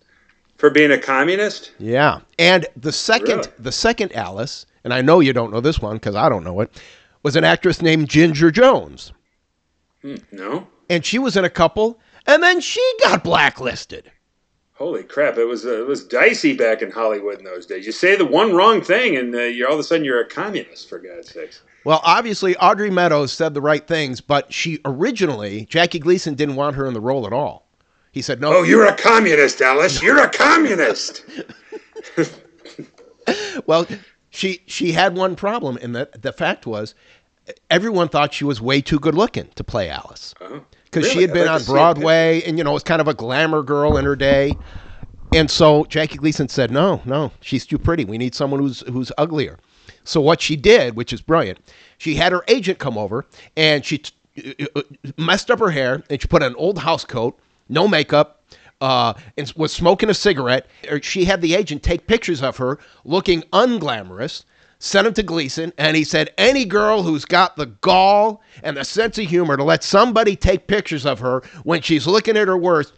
[0.56, 1.72] For being a communist?
[1.78, 3.48] Yeah, and the second Really?
[3.58, 6.60] the second Alice, and I know you don't know this one because I don't know
[6.60, 6.80] it,
[7.22, 9.12] was an actress named Ginger Jones,
[10.32, 10.66] No.
[10.88, 14.10] and she was in a couple, and then she got blacklisted.
[14.76, 15.38] Holy crap!
[15.38, 17.86] It was uh, it was dicey back in Hollywood in those days.
[17.86, 20.28] You say the one wrong thing, and uh, you're all of a sudden you're a
[20.28, 20.88] communist.
[20.88, 21.62] For God's sakes!
[21.84, 26.76] Well, obviously Audrey Meadows said the right things, but she originally Jackie Gleason didn't want
[26.76, 27.66] her in the role at all.
[28.12, 28.52] He said no.
[28.52, 30.02] Oh, you're a communist, Alice.
[30.02, 31.24] You're a communist.
[33.66, 33.88] Well,
[34.30, 36.94] she she had one problem, and that the fact was,
[37.68, 40.32] everyone thought she was way too good looking to play Alice
[40.96, 43.00] because she had been like on to see a Broadway, and you know was kind
[43.00, 44.56] of a glamour girl in her day.
[45.32, 48.04] And so Jackie Gleason said, "No, no, she's too pretty.
[48.04, 49.58] We need someone who's who's uglier."
[50.04, 51.58] So what she did, which is brilliant,
[51.98, 54.82] she had her agent come over and she t- uh,
[55.16, 57.36] messed up her hair and she put on an old house coat,
[57.68, 58.40] no makeup,
[58.80, 60.68] uh, and was smoking a cigarette.
[61.02, 64.44] She had the agent take pictures of her looking unglamorous,
[64.78, 68.84] sent him to Gleason, and he said, Any girl who's got the gall and the
[68.84, 72.56] sense of humor to let somebody take pictures of her when she's looking at her
[72.56, 72.92] worst,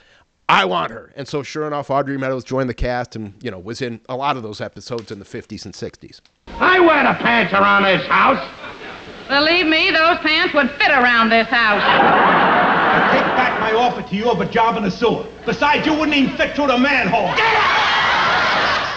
[0.48, 1.12] I want her.
[1.14, 4.16] And so, sure enough, Audrey Meadows joined the cast and, you know, was in a
[4.16, 6.20] lot of those episodes in the 50s and 60s.
[6.48, 8.42] I wear the pants around this house.
[9.28, 11.82] Believe me, those pants would fit around this house.
[11.84, 15.26] I take back my offer to you of a job in the sewer.
[15.44, 17.28] Besides, you wouldn't even fit through the manhole.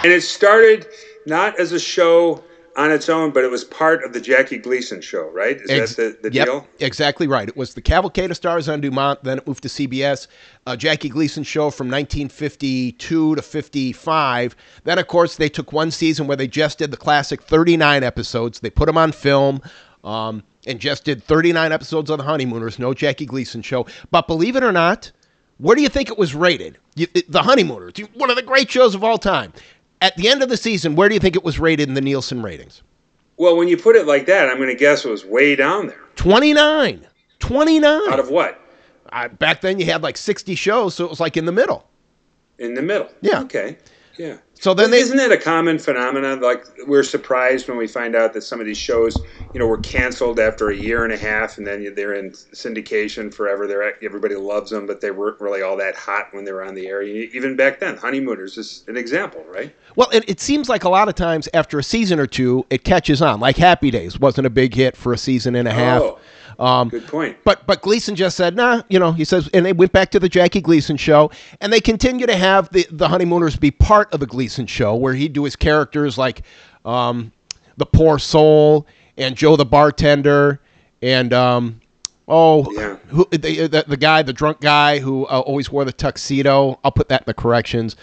[0.02, 0.86] And it started
[1.26, 2.42] not as a show
[2.76, 5.56] on its own, but it was part of the Jackie Gleason show, right?
[5.60, 6.66] Is Ex- that the, the yep, deal?
[6.80, 7.48] Exactly right.
[7.48, 10.26] It was the Cavalcade of Stars on Dumont, then it moved to CBS.
[10.66, 14.56] Uh, Jackie Gleason show from 1952 to 55.
[14.84, 18.60] Then, of course, they took one season where they just did the classic 39 episodes.
[18.60, 19.60] They put them on film.
[20.04, 23.86] Um, and just did 39 episodes of The Honeymooners, no Jackie Gleason show.
[24.10, 25.10] But believe it or not,
[25.58, 26.78] where do you think it was rated?
[26.94, 29.52] You, the Honeymooners, one of the great shows of all time.
[30.02, 32.00] At the end of the season, where do you think it was rated in the
[32.00, 32.82] Nielsen ratings?
[33.36, 35.86] Well, when you put it like that, I'm going to guess it was way down
[35.86, 36.00] there.
[36.16, 37.06] 29.
[37.38, 38.12] 29.
[38.12, 38.60] Out of what?
[39.12, 41.88] Uh, back then, you had like 60 shows, so it was like in the middle.
[42.58, 43.08] In the middle.
[43.20, 43.42] Yeah.
[43.42, 43.78] Okay.
[44.18, 44.36] Yeah.
[44.54, 45.00] So then they.
[45.00, 46.40] isn't that a common phenomenon?
[46.40, 49.20] Like we're surprised when we find out that some of these shows,
[49.52, 53.34] you know, were canceled after a year and a half, and then they're in syndication
[53.34, 53.66] forever.
[53.66, 56.74] They're everybody loves them, but they weren't really all that hot when they were on
[56.74, 57.02] the air.
[57.02, 59.74] Even back then, Honeymooners is an example, right?
[59.96, 62.84] Well, it, it seems like a lot of times after a season or two, it
[62.84, 63.40] catches on.
[63.40, 66.02] Like Happy Days wasn't a big hit for a season and a half.
[66.02, 66.18] Oh,
[66.58, 67.36] Um, good point.
[67.44, 70.20] But but Gleason just said, nah, you know, he says, and they went back to
[70.20, 74.20] the Jackie Gleason show, and they continue to have the the honeymooners be part of
[74.20, 76.42] the Gleason show, where he'd do his characters like
[76.84, 77.32] um,
[77.76, 78.86] the poor soul
[79.16, 80.60] and Joe the bartender,
[81.02, 81.80] and um,
[82.28, 82.96] oh, Yeah.
[83.08, 86.78] who the, the the guy, the drunk guy who uh, always wore the tuxedo.
[86.84, 87.96] I'll put that in the corrections.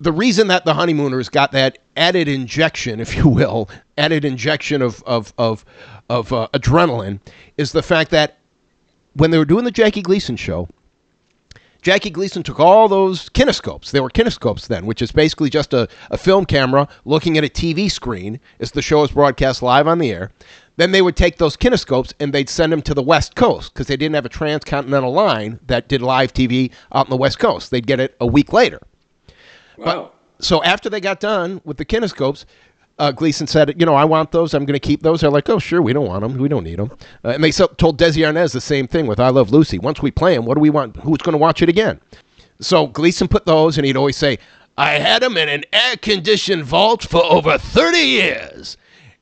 [0.00, 5.02] The reason that the honeymooners got that added injection, if you will, added injection of
[5.04, 5.64] of of
[6.08, 7.20] of uh, adrenaline,
[7.58, 8.38] is the fact that
[9.14, 10.68] when they were doing the Jackie Gleason show,
[11.82, 13.90] Jackie Gleason took all those kinescopes.
[13.90, 17.48] They were kinescopes then, which is basically just a, a film camera looking at a
[17.48, 20.30] TV screen as the show is broadcast live on the air.
[20.76, 23.86] Then they would take those kinescopes and they'd send them to the West Coast because
[23.86, 27.70] they didn't have a transcontinental line that did live TV out in the West Coast.
[27.70, 28.80] They'd get it a week later.
[29.86, 30.12] Wow.
[30.40, 32.44] So after they got done with the kinescopes,
[32.98, 34.52] uh, Gleason said, "You know, I want those.
[34.54, 36.38] I'm going to keep those." They're like, "Oh, sure, we don't want them.
[36.38, 36.90] We don't need them."
[37.24, 40.02] Uh, and they so- told Desi Arnaz the same thing with "I Love Lucy." Once
[40.02, 40.96] we play them, what do we want?
[40.98, 42.00] Who's going to watch it again?
[42.60, 44.38] So Gleason put those, and he'd always say,
[44.76, 48.76] "I had them in an air-conditioned vault for over 30 years."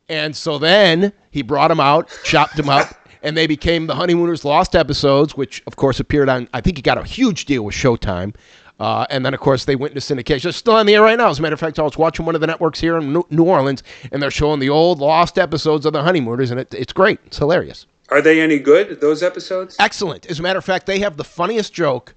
[0.08, 4.44] And so then he brought them out, chopped them up, and they became the Honeymooners
[4.44, 6.48] Lost episodes, which of course appeared on.
[6.52, 8.34] I think he got a huge deal with Showtime.
[8.78, 10.44] Uh, and then, of course, they went into syndication.
[10.44, 11.28] They're still on the air right now.
[11.28, 13.26] As a matter of fact, I was watching one of the networks here in New
[13.30, 16.92] New Orleans, and they're showing the old lost episodes of the Honeymooners, and it, it's
[16.92, 17.18] great.
[17.26, 17.86] It's hilarious.
[18.10, 19.00] Are they any good?
[19.00, 19.76] Those episodes?
[19.78, 20.26] Excellent.
[20.26, 22.14] As a matter of fact, they have the funniest joke,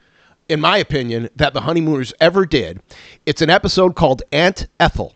[0.50, 2.80] in my opinion, that the Honeymooners ever did.
[3.26, 5.16] It's an episode called Aunt Ethel,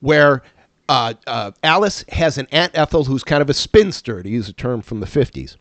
[0.00, 0.42] where
[0.88, 4.52] uh, uh, Alice has an Aunt Ethel who's kind of a spinster, to use a
[4.52, 5.56] term from the 50s.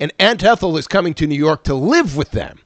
[0.00, 2.58] And Aunt Ethel is coming to New York to live with them.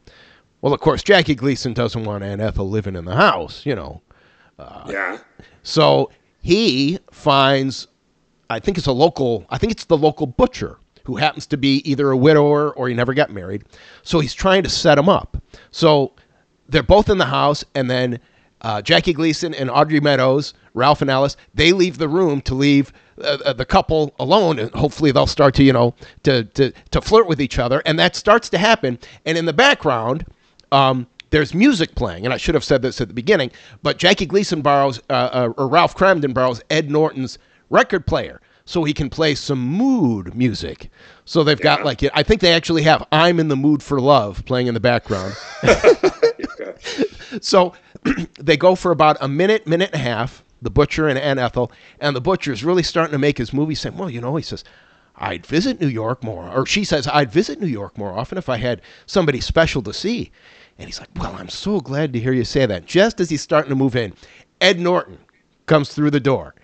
[0.62, 4.03] Well, of course, Jackie Gleason doesn't want Aunt Ethel living in the house, you know.
[4.88, 5.18] yeah.
[5.62, 6.11] So
[6.42, 7.88] he finds,
[8.51, 11.79] I think it's a local, I think it's the local butcher who happens to be
[11.90, 13.64] either a widower or he never got married.
[14.03, 15.42] So he's trying to set him up.
[15.70, 16.12] So
[16.68, 18.20] they're both in the house, and then
[18.61, 22.92] uh, Jackie Gleason and Audrey Meadows, Ralph and Alice, they leave the room to leave
[23.18, 27.01] uh, uh, the couple alone, and hopefully they'll start to, you know, to, to, to
[27.01, 27.83] flirt with each other.
[27.87, 28.99] And that starts to happen.
[29.25, 30.27] And in the background,
[30.73, 33.51] um, there's music playing, and I should have said this at the beginning,
[33.83, 37.39] but Jackie Gleason borrows, uh, uh, or Ralph Kramden borrows Ed Norton's
[37.71, 40.91] record player so he can play some mood music.
[41.25, 44.45] So they've got like, I think they actually have I'm in the Mood for Love
[44.45, 45.35] playing in the background.
[47.41, 47.75] so
[48.39, 51.73] they go for about a minute, minute and a half, the butcher and Aunt Ethel,
[52.01, 54.43] and the butcher is really starting to make his movie saying, well, you know, he
[54.43, 54.65] says,
[55.17, 56.51] I'd visit New York more.
[56.51, 59.93] Or she says, I'd visit New York more often if I had somebody special to
[59.93, 60.33] see.
[60.81, 62.87] And he's like, Well, I'm so glad to hear you say that.
[62.87, 64.14] Just as he's starting to move in,
[64.61, 65.19] Ed Norton
[65.66, 66.55] comes through the door.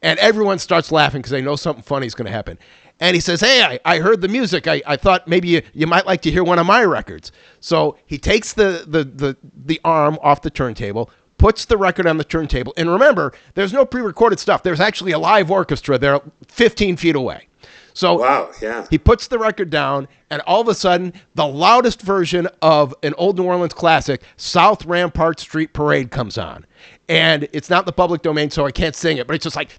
[0.00, 2.58] And everyone starts laughing because they know something funny is going to happen.
[3.00, 4.68] And he says, Hey, I, I heard the music.
[4.68, 7.32] I, I thought maybe you, you might like to hear one of my records.
[7.58, 12.16] So he takes the, the, the, the arm off the turntable, puts the record on
[12.16, 12.72] the turntable.
[12.76, 14.62] And remember, there's no pre recorded stuff.
[14.62, 17.48] There's actually a live orchestra there 15 feet away.
[17.94, 18.50] So Wow.
[18.60, 18.84] Yeah.
[18.90, 23.14] he puts the record down, and all of a sudden, the loudest version of an
[23.16, 26.66] old New Orleans classic, South Rampart Street Parade, comes on.
[27.08, 29.56] And it's not in the public domain, so I can't sing it, but it's just
[29.56, 29.70] like.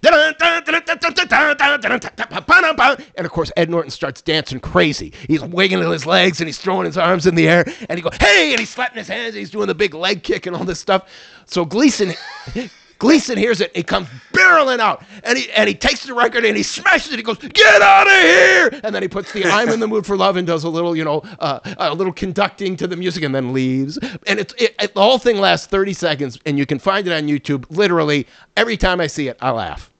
[3.16, 5.12] And of course, Ed Norton starts dancing crazy.
[5.26, 8.16] He's wiggling his legs and he's throwing his arms in the air, and he goes,
[8.18, 10.64] hey, and he's slapping his hands, and he's doing the big leg kick and all
[10.64, 11.08] this stuff.
[11.44, 12.14] So Gleason.
[12.98, 13.76] Gleason hears it.
[13.76, 17.16] He comes barreling out, and he and he takes the record and he smashes it.
[17.16, 20.06] He goes, "Get out of here!" And then he puts the "I'm in the mood
[20.06, 23.22] for love" and does a little, you know, uh, a little conducting to the music,
[23.22, 23.98] and then leaves.
[24.26, 27.12] And it's it, it, the whole thing lasts 30 seconds, and you can find it
[27.12, 27.66] on YouTube.
[27.70, 29.90] Literally every time I see it, I laugh.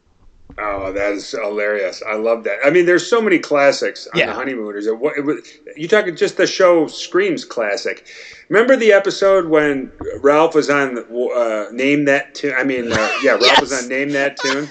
[0.58, 2.02] Oh, that is hilarious!
[2.08, 2.58] I love that.
[2.64, 4.26] I mean, there's so many classics on Yeah.
[4.26, 4.86] the Honeymooners.
[4.86, 8.06] It, wa- it, you talking just the show screams classic.
[8.48, 12.54] Remember the episode when Ralph was on uh, Name That Tune?
[12.56, 14.66] I mean, uh, yeah, Ralph was on Name That Tune,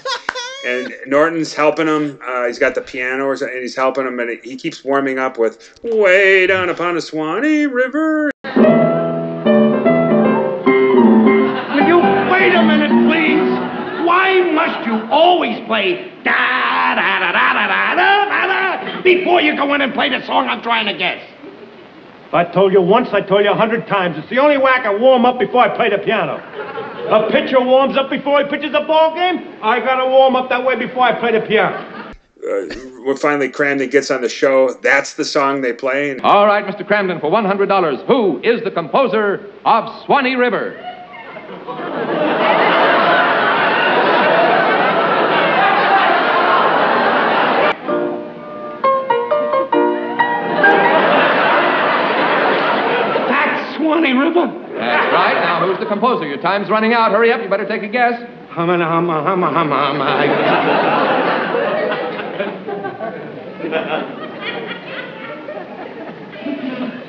[0.66, 2.18] and Norton's helping him.
[2.26, 5.20] Uh, he's got the piano, or something, and he's helping him, and he keeps warming
[5.20, 8.56] up with "Way Down Upon the Swanee River." Will
[11.86, 11.98] you
[12.32, 13.55] wait a minute, please?
[14.86, 19.40] Why must you always play da da da da da da da da da before
[19.40, 21.22] you go in and play the song I'm trying to guess?
[22.28, 24.16] If I told you once, I told you a hundred times.
[24.18, 26.36] It's the only way I can warm up before I play the piano.
[27.08, 29.56] A pitcher warms up before he pitches a ball game.
[29.62, 31.76] I gotta warm up that way before I play the piano.
[31.76, 32.66] Uh,
[33.04, 36.10] when finally Kramden gets on the show, that's the song they play.
[36.10, 36.86] And All right, Mr.
[36.86, 40.82] Kramden, for $100, who is the composer of Swanee River?
[54.14, 55.34] That's Swanee That's right.
[55.34, 56.26] Now, who's the composer?
[56.26, 57.10] Your time's running out.
[57.10, 57.42] Hurry up.
[57.42, 58.20] You better take a guess.
[58.50, 61.16] Humma, humma, humma, humma, humma.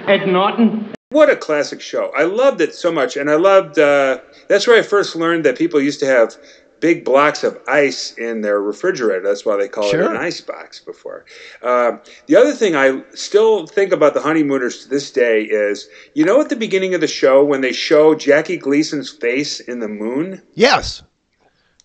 [0.08, 0.94] Ed Norton.
[1.10, 2.12] What a classic show!
[2.18, 3.78] I loved it so much, and I loved.
[3.78, 6.36] Uh, that's where I first learned that people used to have
[6.80, 9.22] big blocks of ice in their refrigerator.
[9.22, 10.80] That's why they call it an ice box.
[10.80, 11.26] Before
[11.62, 16.26] uh, the other thing I still think about the honeymooners to this day is, you
[16.26, 19.88] know, at the beginning of the show when they show Jackie Gleason's face in the
[19.88, 20.42] moon.
[20.54, 21.04] Yes.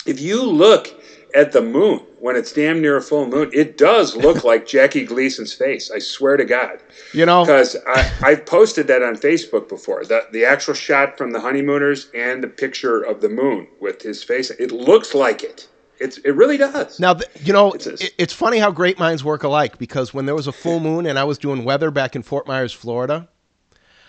[0.05, 1.02] If you look
[1.35, 5.05] at the moon when it's damn near a full moon, it does look like Jackie
[5.05, 5.91] Gleason's face.
[5.91, 6.79] I swear to God.
[7.13, 10.05] You know, Because I, I've posted that on Facebook before.
[10.05, 14.23] The, the actual shot from the honeymooners and the picture of the moon with his
[14.23, 14.51] face.
[14.51, 15.69] It looks like it.
[15.99, 16.99] It's, it really does.
[16.99, 20.35] Now, you know, It's it, it's funny how great minds work alike because when there
[20.35, 23.29] was a full moon and I was doing weather back in Fort Myers, Florida,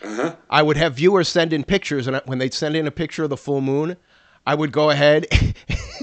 [0.04, 0.36] Uh-huh.
[0.50, 3.30] I would have viewers send in pictures, and when they'd send in a picture of
[3.30, 3.96] the full moon,
[4.46, 5.28] I would go ahead.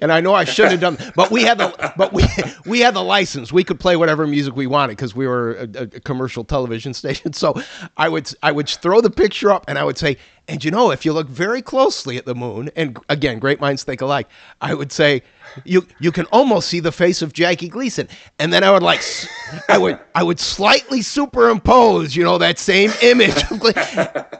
[0.00, 2.24] and I know I shouldn't have done, but we had the but we
[2.64, 3.52] we had the license.
[3.52, 7.32] We could play whatever music we wanted because we were a, a, commercial television station.
[7.32, 7.54] So
[7.96, 10.16] I would I would throw the picture up, and I would say,
[10.48, 13.82] and you know, if you look very closely at the moon, and again, great minds
[13.82, 14.28] think alike.
[14.60, 15.22] I would say,
[15.64, 19.02] you you can almost see the face of Jackie Gleason, and then I would like,
[19.68, 23.42] I would I would slightly superimpose, you know, that same image,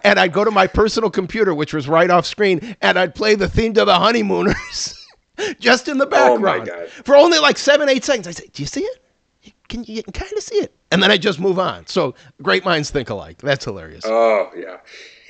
[0.05, 3.35] and I'd go to my personal computer, which was right off screen, and I'd play
[3.35, 5.03] the theme to the honeymooners.
[5.61, 6.89] Just in the Oh, my background God.
[7.05, 8.27] for only like seven, eight seconds.
[8.27, 9.03] I say, "Do you see it?
[9.43, 11.87] You- Can you, you can kind of see it?" And then I just move on.
[11.87, 13.39] So great minds think alike.
[13.39, 14.05] That's hilarious.
[14.07, 14.79] Oh, yeah.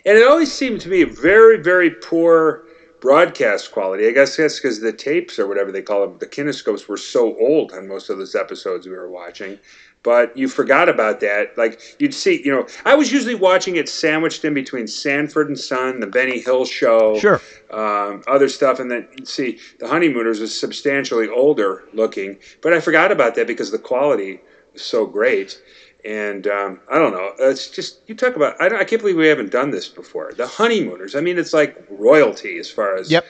[0.05, 2.65] And it always seemed to me very, very poor
[3.01, 4.07] broadcast quality.
[4.07, 7.37] I guess that's because the tapes or whatever they call them, the kinescopes were so
[7.39, 9.59] old on most of those episodes we were watching.
[10.07, 11.59] But you forgot about that.
[11.59, 15.59] Like you'd see, you know, I was usually watching it sandwiched in between Sanford and
[15.59, 17.41] Son, the Benny Hill Show, Sure.
[17.73, 22.39] um, other stuff, and then you'd see the Honeymooners was substantially older looking.
[22.63, 24.39] But I forgot about that because the quality
[24.73, 25.61] was so great.
[26.05, 27.33] And um, I don't know.
[27.41, 28.61] It's just you talk about.
[28.61, 30.33] I, don't, I can't believe we haven't done this before.
[30.37, 31.17] The honeymooners.
[31.17, 33.25] I mean, it's like royalty as far as Yep.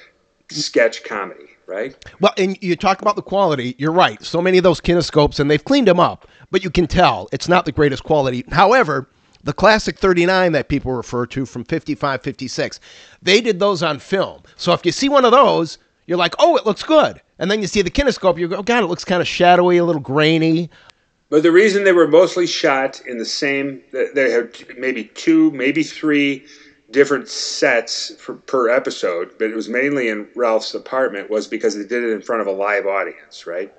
[0.51, 1.97] sketch comedy, right?
[2.21, 3.75] Well, and you talk about the quality.
[3.79, 4.23] You're right.
[4.25, 7.49] So many of those kinescopes, and they've cleaned them up, but you can tell it's
[7.49, 8.45] not the greatest quality.
[8.51, 9.09] However,
[9.45, 12.81] the classic 39 that people refer to from 55, 56,
[13.23, 14.43] they did those on film.
[14.57, 17.21] So if you see one of those, you're like, oh, it looks good.
[17.39, 19.77] And then you see the kinescope, you go, oh, God, it looks kind of shadowy,
[19.77, 20.71] a little grainy.
[21.29, 25.83] But the reason they were mostly shot in the same, they had maybe two, maybe
[25.83, 26.47] three
[26.91, 31.85] different sets for, per episode, but it was mainly in Ralph's apartment, was because they
[31.85, 33.73] did it in front of a live audience, right?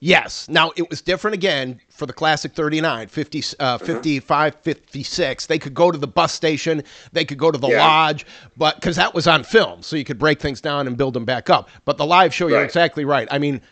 [0.00, 0.46] Yes.
[0.48, 5.46] Now, it was different again for the classic 39, 50, uh, 55, 56.
[5.46, 7.86] They could go to the bus station, they could go to the Yeah.
[7.86, 8.26] lodge,
[8.58, 11.24] but because that was on film, so you could break things down and build them
[11.24, 11.68] back up.
[11.86, 12.64] But the live show, you're Right.
[12.66, 13.26] exactly right.
[13.30, 13.62] I mean,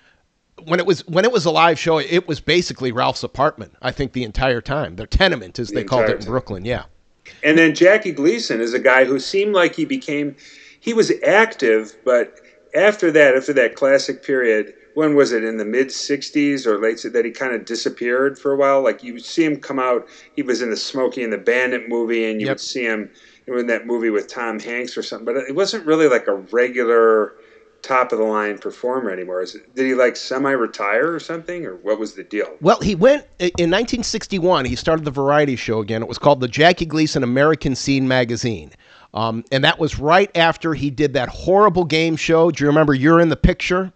[0.64, 3.72] when it was when it was a live show, it was basically Ralph's apartment.
[3.82, 6.26] I think the entire time, their tenement, as The they called it in time.
[6.26, 6.64] Brooklyn.
[6.64, 6.84] Yeah.
[7.42, 10.36] And then Jackie Gleason is a guy who seemed like he became,
[10.80, 12.32] he was active, but
[12.74, 17.00] after that, after that classic period, when was it in the mid '60s or late
[17.12, 18.82] that he kind of disappeared for a while?
[18.82, 21.82] Like you would see him come out, he was in the Smokey and the Bandit
[21.88, 22.48] movie, and you Yep.
[22.48, 23.10] would see him
[23.46, 25.24] in that movie with Tom Hanks or something.
[25.24, 27.34] But it wasn't really like a regular
[27.84, 29.42] top of the line performer anymore.
[29.42, 32.56] Is did he like semi-retire or something, or what was the deal?
[32.60, 34.64] Well, he went in 1961.
[34.64, 36.02] He started the variety show again.
[36.02, 38.72] It was called the Jackie Gleason American Scene Magazine,
[39.12, 42.50] um, and that was right after he did that horrible game show.
[42.50, 42.94] Do you remember?
[42.94, 43.92] You're in the picture.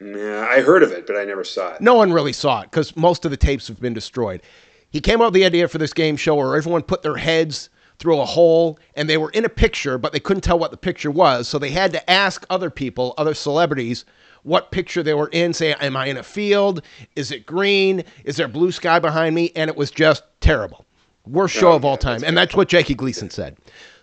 [0.00, 1.80] Yeah, I heard of it, but I never saw it.
[1.80, 4.42] No one really saw it because most of the tapes have been destroyed.
[4.90, 7.70] He came up with the idea for this game show where everyone put their heads
[7.98, 10.76] through a hole and they were in a picture, but they couldn't tell what the
[10.76, 11.48] picture was.
[11.48, 14.04] So they had to ask other people, other celebrities,
[14.42, 15.52] what picture they were in.
[15.52, 16.82] Say, Am I in a field?
[17.16, 18.04] Is it green?
[18.24, 19.52] Is there blue sky behind me?
[19.56, 20.84] And it was just terrible.
[21.26, 22.20] Worst show Oh, of all time.
[22.20, 23.56] that's And that's what Jackie Gleason said.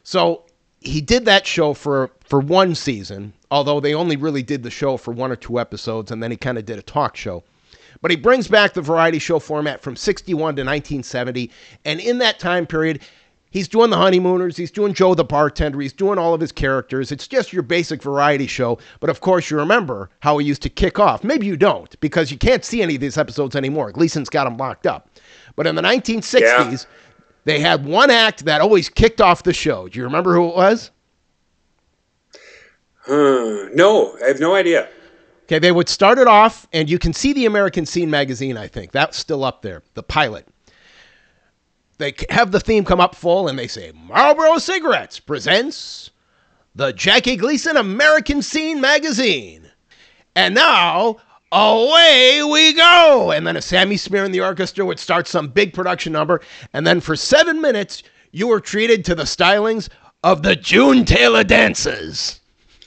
[0.03, 0.43] So
[0.81, 4.97] he did that show for for one season, although they only really did the show
[4.97, 7.43] for one or two episodes, and then he kind of did a talk show.
[8.01, 11.49] But he brings back the variety show format from 61 to 1970,
[11.85, 12.99] and in that time period,
[13.53, 17.11] he's doing the honeymooners, he's doing Joe the bartender, he's doing all of his characters.
[17.11, 20.69] It's just your basic variety show, but of course you remember how he used to
[20.69, 21.23] kick off.
[21.23, 23.91] Maybe you don't, because you can't see any of these episodes anymore.
[23.91, 25.09] Gleason's got them locked up.
[25.55, 26.77] But in the 1960s, Yeah.
[27.45, 29.87] they had one act that always kicked off the show.
[29.87, 30.91] Do you remember who it was?
[33.05, 33.69] Huh.
[33.73, 34.87] No, I have no idea.
[35.45, 38.67] Okay, they would start it off, and you can see the American Scene magazine, I
[38.67, 38.93] think.
[38.93, 40.47] That's still up there, the pilot.
[41.97, 46.11] They have the theme come up full, and they say, Marlboro Cigarettes presents
[46.75, 49.69] the Jackie Gleason American Scene magazine.
[50.35, 51.17] And now,
[51.51, 53.31] away we go.
[53.31, 56.41] And then a Sammy Spear in the orchestra would start some big production number.
[56.73, 59.89] And then for seven minutes, you were treated to the stylings
[60.23, 62.39] of the June Taylor dances.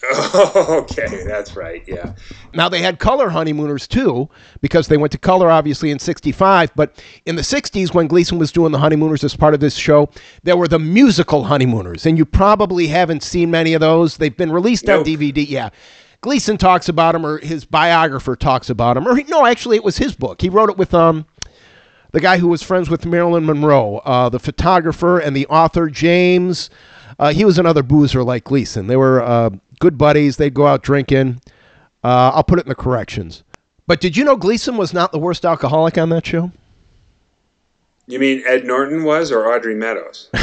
[0.34, 1.82] okay, that's right.
[1.86, 2.14] Yeah.
[2.54, 4.28] Now they had color honeymooners too,
[4.60, 6.74] because they went to color obviously in '65.
[6.74, 10.10] But in the '60s, when Gleason was doing the honeymooners as part of this show,
[10.42, 14.16] there were the musical honeymooners, and you probably haven't seen many of those.
[14.16, 15.46] They've been released on DVD.
[15.48, 15.70] Yeah,
[16.20, 19.84] Gleason talks about them, or his biographer talks about them, or he, no, actually, it
[19.84, 20.40] was his book.
[20.40, 21.26] He wrote it with um
[22.12, 26.70] the guy who was friends with Marilyn Monroe, uh, the photographer and the author James.
[27.18, 28.86] Uh, he was another boozer like Gleason.
[28.86, 29.50] They were uh,
[29.80, 30.36] good buddies.
[30.36, 31.40] They'd go out drinking.
[32.04, 33.42] Uh, I'll put it in the corrections.
[33.86, 36.50] But did you know Gleason was not the worst alcoholic on that show?
[38.08, 40.28] You mean Ed Norton was or Audrey Meadows?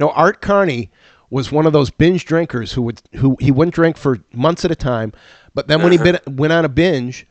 [0.00, 0.90] No, Art Carney
[1.30, 4.70] was one of those binge drinkers who would who he wouldn't drink for months at
[4.70, 5.12] a time,
[5.54, 7.26] but then when he been, went on a binge,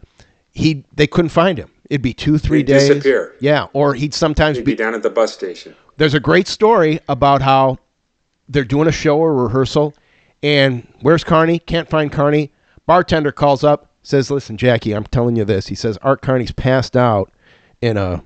[0.52, 1.70] he they couldn't find him.
[1.90, 2.88] It'd be two, three He'd days.
[2.88, 3.36] disappear.
[3.40, 5.76] Yeah, or he'd sometimes He'd be be down at the bus station.
[5.98, 7.78] there's a great story about how
[8.50, 9.94] they're doing a show or rehearsal,
[10.44, 11.58] and where's Carney?
[11.58, 12.52] Can't find Carney.
[12.86, 16.96] Bartender calls up, says, "Listen, Jackie, I'm telling you this." He says, "Art Carney's passed
[16.98, 17.32] out
[17.82, 18.22] in a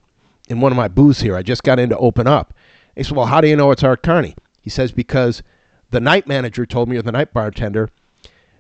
[0.50, 1.36] in one of my booths here.
[1.36, 2.54] I just got in to open up."
[2.96, 5.44] He said, "Well, how do you know it's Art Carney?" He says, "Because
[5.92, 7.90] the night manager told me, or the night bartender."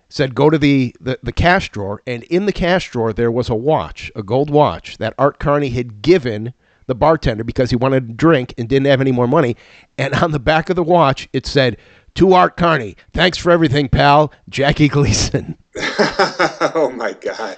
[0.10, 3.49] said go to the, the, the cash drawer and in the cash drawer there was
[3.49, 6.53] a watch a gold watch that art carney had given
[6.86, 9.55] the bartender because he wanted a drink and didn't have any more money
[9.97, 11.78] and on the back of the watch it said
[12.18, 15.57] to art carney thanks for everything pal jackie gleason
[15.99, 17.57] oh my God.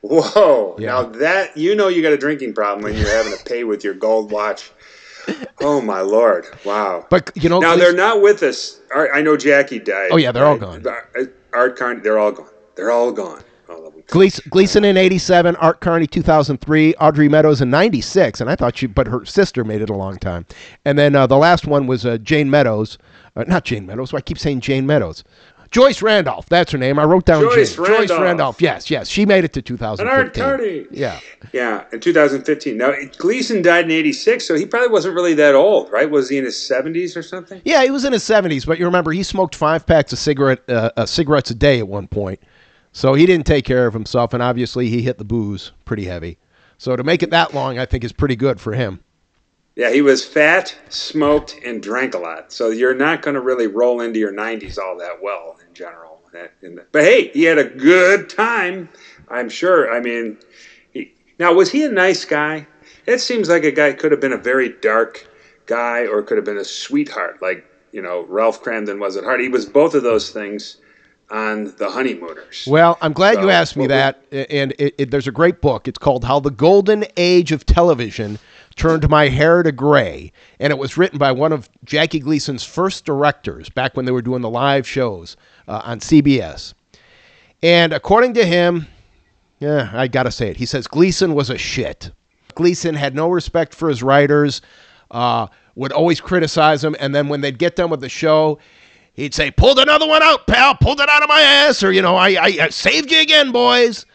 [0.00, 0.76] Whoa.
[0.78, 0.86] Yeah.
[0.86, 3.84] Now that you know you got a drinking problem when you're having to pay with
[3.84, 4.70] your gold watch.
[5.60, 6.46] Oh my lord.
[6.64, 7.06] Wow.
[7.10, 8.80] but you know now Gleason- they're not with us.
[8.94, 10.08] I know Jackie died.
[10.12, 10.86] Oh, yeah, they're all gone.
[10.86, 12.48] Art- Art Carney, they're all gone.
[12.76, 13.42] They're all gone.
[13.68, 14.02] All of them.
[14.06, 18.86] Gleason, Gleason in 87, Art Carney 2003, Audrey Meadows in 96, and I thought she,
[18.86, 20.46] but her sister made it a long time.
[20.86, 22.96] And then uh, the last one was uh, Jayne Meadows.
[23.38, 25.24] Uh, not Jayne Meadows, I keep saying Jayne Meadows.
[25.70, 26.98] Joyce Randolph, that's her name.
[26.98, 27.86] I wrote down Joyce Jane.
[27.86, 28.20] Joyce Randolph.
[28.20, 29.08] Randolph, yes, yes.
[29.08, 30.06] She made it to 2015.
[30.06, 30.86] And Art Carney.
[30.90, 31.20] Yeah.
[31.52, 32.76] Yeah, in 2015.
[32.76, 36.10] Now Gleason died in '86, so he probably wasn't really that old, right?
[36.10, 37.60] Was he in his 70s or something?
[37.64, 40.62] Yeah, he was in his 70s, but you remember he smoked five packs of cigarette
[40.68, 42.40] uh, uh, cigarettes a day at one point.
[42.92, 46.38] So he didn't take care of himself, and obviously he hit the booze pretty heavy.
[46.78, 49.00] So to make it that long, I think is pretty good for him.
[49.78, 52.52] Yeah, he was fat, smoked, and drank a lot.
[52.52, 56.20] So you're not going to really roll into your 90s all that well in general.
[56.32, 58.88] That, in the, but hey, he had a good time,
[59.28, 59.94] I'm sure.
[59.94, 60.36] I mean,
[60.92, 62.66] he, now was he a nice guy?
[63.06, 65.28] It seems like a guy could have been a very dark
[65.66, 69.40] guy, or could have been a sweetheart, like you know Ralph Kramden was at heart.
[69.40, 70.78] He was both of those things
[71.30, 72.66] on the honeymooners.
[72.66, 74.22] Well, I'm glad you asked me what that.
[74.50, 75.86] And it, it, there's a great book.
[75.86, 78.38] It's called How the Golden Age of Television
[78.78, 80.32] Turned My Hair to Gray.
[80.60, 84.22] And it was written by one of Jackie Gleason's first directors back when they were
[84.22, 86.72] doing the live shows uh, on CBS.
[87.62, 88.86] And according to him,
[89.58, 90.56] yeah, I got to say it.
[90.56, 92.12] He says Gleason was a shit.
[92.54, 94.62] Gleason had no respect for his writers,
[95.10, 96.96] uh, would always criticize them.
[97.00, 98.58] And then when they'd get done with the show,
[99.14, 100.76] he'd say, Pulled another one out, pal.
[100.76, 101.82] Pulled it out of my ass.
[101.82, 104.06] Or, you know, I, I, I saved you again, boys.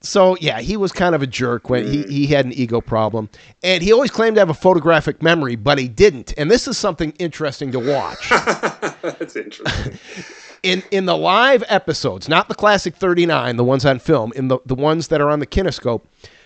[0.00, 3.28] So, yeah, he was kind of a jerk when he, he had an ego problem.
[3.64, 6.32] And he always claimed to have a photographic memory, but he didn't.
[6.38, 8.30] And this is something interesting to watch.
[9.02, 9.98] That's interesting.
[10.62, 14.58] in in the live episodes, not the classic 39, the ones on film, in the
[14.66, 16.02] the ones that are on the kinescope,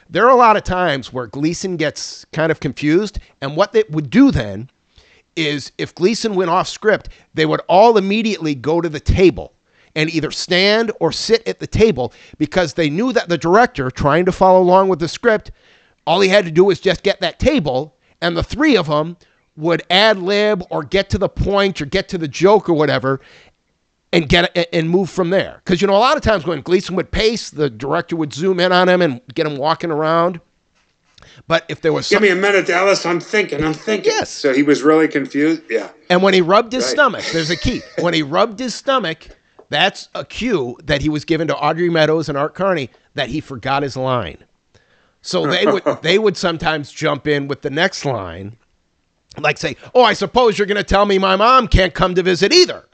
[0.08, 3.84] there are a lot of times where Gleason gets kind of confused, and what they
[3.90, 4.70] would do then
[5.36, 9.52] is if Gleason went off script, they would all immediately go to the table
[9.94, 14.24] and either stand or sit at the table because they knew that the director trying
[14.24, 15.50] to follow along with the script,
[16.06, 19.16] all he had to do was just get that table, and the three of them
[19.56, 23.20] would ad lib or get to the point or get to the joke or whatever
[24.14, 25.60] and get and move from there.
[25.64, 28.60] Because you know, a lot of times when Gleason would pace, the director would zoom
[28.60, 30.40] in on him and get him walking around.
[31.46, 33.06] But if there was Give some, me a minute, Alice.
[33.06, 33.62] I'm thinking.
[33.64, 34.12] I'm thinking.
[34.12, 34.28] Yes.
[34.30, 35.62] So he was really confused.
[35.70, 35.88] Yeah.
[36.10, 36.92] and when he rubbed his Right.
[36.92, 37.80] stomach, there's a key.
[38.00, 39.28] When he rubbed his stomach,
[39.72, 43.40] that's a cue that he was given to Audrey Meadows and Art Carney that he
[43.40, 44.38] forgot his line.
[45.22, 48.56] So they would they would sometimes jump in with the next line,
[49.38, 52.22] like say, "Oh, I suppose you're going to tell me my mom can't come to
[52.22, 52.84] visit either."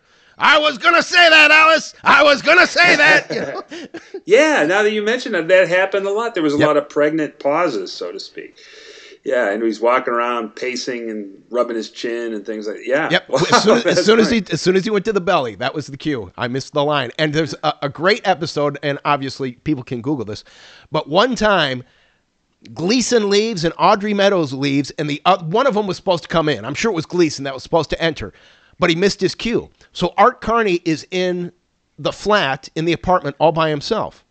[0.40, 1.94] I was going to say that, Alice.
[2.04, 3.28] I was going to say that.
[3.34, 4.00] You know?
[4.24, 4.64] Yeah.
[4.64, 6.34] Now that you mention it, that happened a lot.
[6.34, 6.66] There was a Yep.
[6.66, 8.54] lot of pregnant pauses, so to speak.
[9.28, 12.78] Yeah, and he's walking around pacing and rubbing his chin and things like.
[12.82, 13.10] Yeah.
[13.10, 13.30] Yep.
[13.52, 15.74] As soon, as, soon as he as soon as he went to the belly, that
[15.74, 16.32] was the cue.
[16.38, 17.10] I missed the line.
[17.18, 20.44] And there's a, a great episode, and obviously people can Google this.
[20.90, 21.84] But one time,
[22.72, 26.28] Gleason leaves and Audrey Meadows leaves, and the uh, one of them was supposed to
[26.30, 26.64] come in.
[26.64, 28.32] I'm sure it was Gleason that was supposed to enter,
[28.78, 29.68] but he missed his cue.
[29.92, 31.52] So Art Carney is in
[31.98, 34.24] the flat in the apartment all by himself.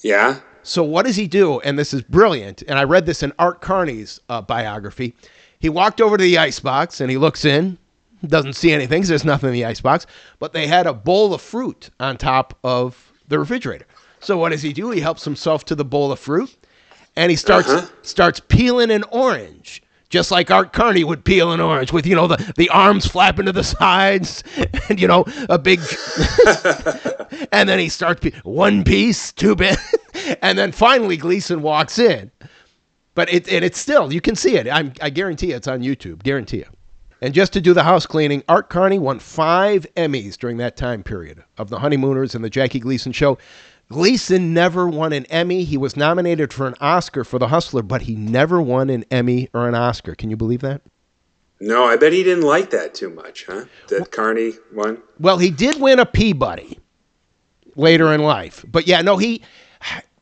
[0.00, 0.40] Yeah.
[0.62, 1.60] So what does he do?
[1.60, 2.62] And this is brilliant.
[2.68, 5.14] And I read this in Art Carney's uh, biography.
[5.58, 7.78] He walked over to the icebox and he looks in,
[8.26, 10.06] doesn't see anything 'cause there's nothing in the icebox,
[10.38, 13.86] but they had a bowl of fruit on top of the refrigerator.
[14.20, 14.90] So what does he do?
[14.90, 16.54] He helps himself to the bowl of fruit,
[17.16, 17.86] and he starts Uh-huh.
[18.02, 19.82] starts peeling an orange.
[20.12, 23.46] Just like Art Carney would peel an orange with, you know, the, the arms flapping
[23.46, 24.44] to the sides
[24.90, 25.80] and, you know, a big.
[27.50, 29.78] and then he starts one piece, two bit.
[30.42, 32.30] and then finally Gleason walks in.
[33.14, 34.68] But it, and it's still, you can see it.
[34.68, 36.22] I'm, I guarantee it's on YouTube.
[36.22, 36.66] Guarantee you.
[37.22, 41.02] And just to do the house cleaning, Art Carney won five Emmys during that time
[41.02, 43.38] period of The Honeymooners and The Jackie Gleason Show.
[43.92, 45.64] Gleason never won an Emmy.
[45.64, 49.50] He was nominated for an Oscar for The Hustler, but he never won an Emmy
[49.52, 50.14] or an Oscar.
[50.14, 50.80] Can you believe that?
[51.60, 53.66] No, I bet he didn't like that too much, huh?
[53.88, 55.02] That Carney one.
[55.20, 56.80] Well, he did win a Peabody
[57.76, 59.42] later in life, but yeah, no, he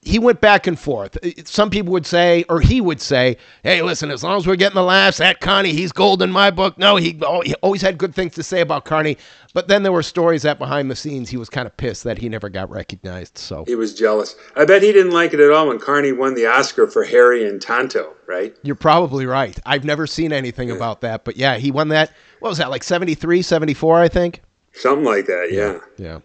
[0.03, 1.18] he went back and forth.
[1.46, 4.76] Some people would say, or he would say, "Hey, listen, as long as we're getting
[4.76, 7.20] the laughs, that Carney, he's gold in my book." No, he,
[7.62, 9.18] always had good things to say about Carney,
[9.53, 12.16] but then there were stories that behind the scenes he was kind of pissed that
[12.16, 13.36] he never got recognized.
[13.36, 14.36] So He was jealous.
[14.57, 17.46] I bet he didn't like it at all when Carney won the Oscar for Harry
[17.46, 18.57] and Tonto, right?
[18.62, 19.59] you're probably right.
[19.66, 22.12] I've never seen anything about that, but yeah, he won that.
[22.38, 24.40] What was that like 73, 74, I think?
[24.72, 25.78] Something like that, yeah.
[25.98, 26.16] Yeah.
[26.16, 26.20] I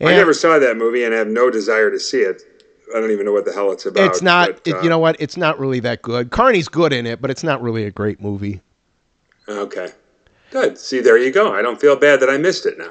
[0.00, 2.42] And- never saw that movie and have no desire to see it.
[2.94, 4.06] I don't even know what the hell it's about.
[4.06, 4.48] It's not.
[4.48, 5.16] but, it, uh, you know what?
[5.18, 6.30] It's not really that good.
[6.30, 8.60] Carney's good in it, but it's not really a great movie.
[9.48, 9.88] Okay.
[10.50, 10.78] Good.
[10.78, 11.52] See, there you go.
[11.52, 12.90] I don't feel bad that I missed it now.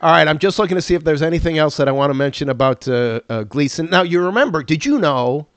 [0.00, 2.14] All right, I'm just looking to see if there's anything else that I want to
[2.14, 3.90] mention about uh, uh, Gleason.
[3.90, 4.62] Now, you remember?
[4.62, 5.48] Did you know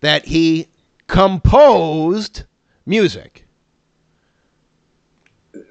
[0.00, 0.68] that he
[1.06, 2.44] composed
[2.86, 3.46] music?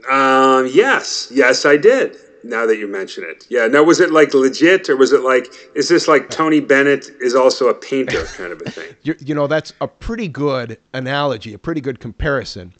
[0.09, 2.17] Um, yes, yes, I did.
[2.43, 3.67] Now that you mention it, yeah.
[3.67, 5.47] Now, was it like legit, or was it like?
[5.75, 8.95] Is this like Tony Bennett is also a painter kind of a thing?
[9.03, 12.73] You, you know, that's a pretty good analogy, a pretty good comparison,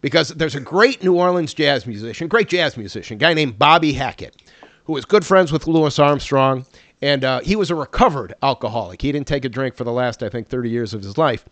[0.00, 4.36] because there's a great New Orleans jazz musician, great jazz musician, guy named Bobby Hackett,
[4.84, 6.64] who was good friends with Louis Armstrong,
[7.02, 9.02] and uh, he was a recovered alcoholic.
[9.02, 11.44] He didn't take a drink for the last, I think, 30 years of his life.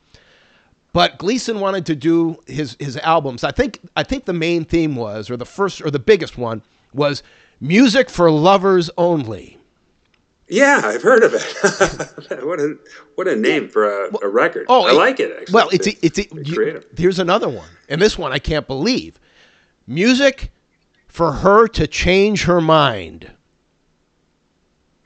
[0.92, 3.44] But Gleason wanted to do his his albums.
[3.44, 6.62] I think I think the main theme was, or the first, or the biggest one
[6.94, 7.22] was
[7.60, 9.58] music for lovers only.
[10.48, 11.42] Yeah, I've heard of it.
[12.44, 12.78] what a
[13.16, 14.66] what a name for a, a record.
[14.68, 15.36] Oh, I like it.
[15.40, 15.52] Actually.
[15.52, 19.18] Well, it's it's, it's you- here's another one, and this one I can't believe.
[19.88, 20.52] Music
[21.08, 23.32] for her to change her mind.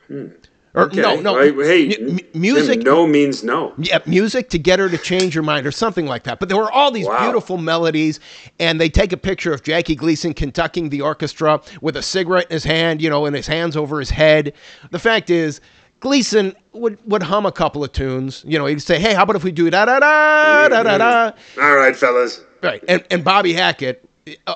[0.08, 0.26] Hmm.
[0.74, 1.00] Or Okay.
[1.00, 1.36] no, no.
[1.38, 2.82] I- hey, mu- music.
[2.84, 3.72] no means no.
[3.76, 6.38] Yeah, music to get her to change her mind or something like that.
[6.38, 7.18] But there were all these Wow.
[7.24, 8.20] beautiful melodies,
[8.60, 12.54] and they take a picture of Jackie Gleason conducting the orchestra with a cigarette in
[12.54, 14.52] his hand, you know, and his hands over his head.
[14.92, 15.60] The fact is,
[15.98, 18.42] Gleason would, would hum a couple of tunes.
[18.46, 20.98] You know, he'd say, hey, how about if we do da da da da da
[20.98, 21.32] da?
[21.60, 22.40] All right, fellas.
[22.62, 22.82] Right.
[22.88, 24.02] And, and Bobby Hackett,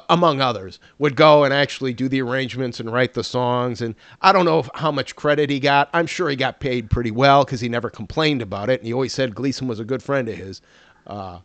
[0.08, 3.80] among others, would go and actually do the arrangements and write the songs.
[3.80, 5.88] And I don't know if, how much credit he got.
[5.92, 8.80] I'm sure he got paid pretty well because he never complained about it.
[8.80, 10.60] And he always said Gleason was a good friend of his.
[11.06, 11.38] Uh,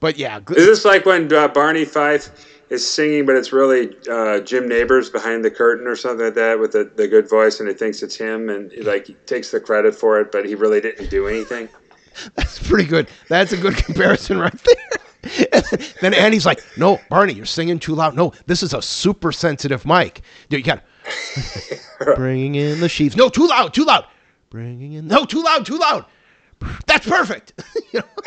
[0.00, 2.30] but yeah, Gle- Is this like when uh, Barney Fife
[2.70, 6.60] is singing, but it's really uh, Jim Nabors behind the curtain or something like that
[6.60, 9.50] with the, the good voice, and he thinks it's him, and he, like he takes
[9.50, 11.68] the credit for it, but he really didn't do anything.
[12.34, 13.08] That's pretty good.
[13.28, 15.00] That's a good comparison right there.
[16.00, 18.14] then Andy's like, "No, Barney, you're singing too loud.
[18.14, 20.22] No, this is a super sensitive mic.
[20.48, 20.82] Dude, you got
[22.16, 23.16] bringing in the sheaves.
[23.16, 24.06] No, too loud, too loud.
[24.50, 25.06] Bringing in.
[25.06, 26.04] No, too loud, too loud.
[26.86, 27.52] That's perfect.
[27.90, 28.24] You know?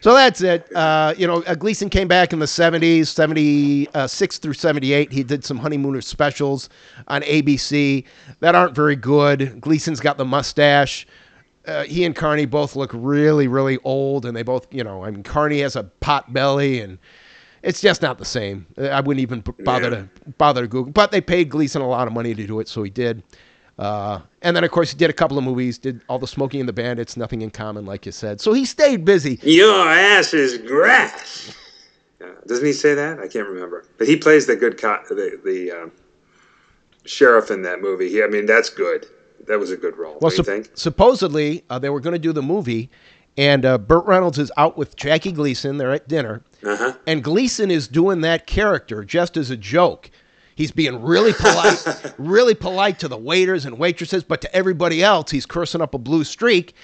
[0.00, 0.74] so that's it.
[0.74, 5.12] Uh, you know, uh, Gleason came back in the 70s, 76 through 78.
[5.12, 6.70] He did some Honeymooner specials
[7.08, 8.04] on ABC
[8.40, 9.60] that aren't very good.
[9.60, 11.06] Gleason's got the mustache.
[11.66, 15.10] Uh, he and Carney both look really, really old, and they both, you know, I
[15.10, 16.98] mean, Carney has a pot belly, and
[17.62, 18.66] it's just not the same.
[18.78, 19.96] Uh, I wouldn't even bother Yeah.
[19.96, 20.92] to bother to Google.
[20.92, 23.22] But they paid Gleason a lot of money to do it, so he did.
[23.78, 25.78] Uh, and then, of course, he did a couple of movies.
[25.78, 28.40] Did all the Smokey and the Bandits, Nothing in Common, like you said.
[28.40, 29.38] So he stayed busy.
[29.42, 31.54] Your ass is grass.
[32.20, 33.20] Yeah, doesn't he say that?
[33.20, 33.84] I can't remember.
[33.98, 35.92] But he plays the good co- the the um,
[37.04, 38.08] sheriff in that movie.
[38.08, 39.06] He, I mean, that's good.
[39.46, 40.18] That was a good role.
[40.20, 40.68] Well, think?
[40.74, 42.90] supposedly uh, they were going to do the movie,
[43.36, 45.78] and uh, Burt Reynolds is out with Jackie Gleason.
[45.78, 46.92] They're at dinner, Uh huh.
[47.06, 50.10] and Gleason is doing that character just as a joke.
[50.54, 55.30] He's being really polite, really polite to the waiters and waitresses, but to everybody else,
[55.30, 56.74] he's cursing up a blue streak.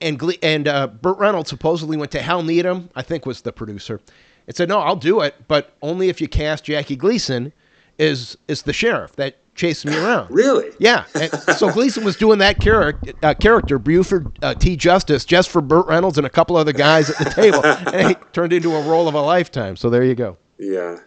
[0.00, 3.52] And Gle- and uh, Burt Reynolds supposedly went to Hal Needham, I think was the
[3.52, 4.00] producer,
[4.46, 7.52] and said, "No, I'll do it, but only if you cast Jackie Gleason
[7.98, 10.70] is is the sheriff that chased me around." Really?
[10.78, 11.04] Yeah.
[11.14, 14.76] And so Gleason was doing that character, uh, character Buford uh, T.
[14.76, 18.32] Justice, just for Burt Reynolds and a couple other guys at the table, and it
[18.32, 19.76] turned into a role of a lifetime.
[19.76, 20.38] So there you go.
[20.58, 20.98] Yeah.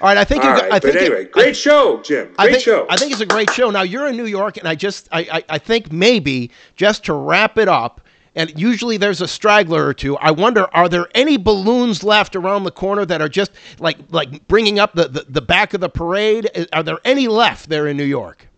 [0.00, 0.72] All right, I think All you're.
[0.72, 2.26] I think but anyway, great show, Jim.
[2.26, 2.86] Great I think, show.
[2.88, 3.70] I think it's a great show.
[3.70, 7.14] Now you're in New York, and I just, I, I, I think maybe just to
[7.14, 8.00] wrap it up,
[8.34, 10.16] and usually there's a straggler or two.
[10.16, 14.46] I wonder, are there any balloons left around the corner that are just like, like
[14.48, 16.68] bringing up the, the, the back of the parade?
[16.72, 18.48] Are there any left there in New York?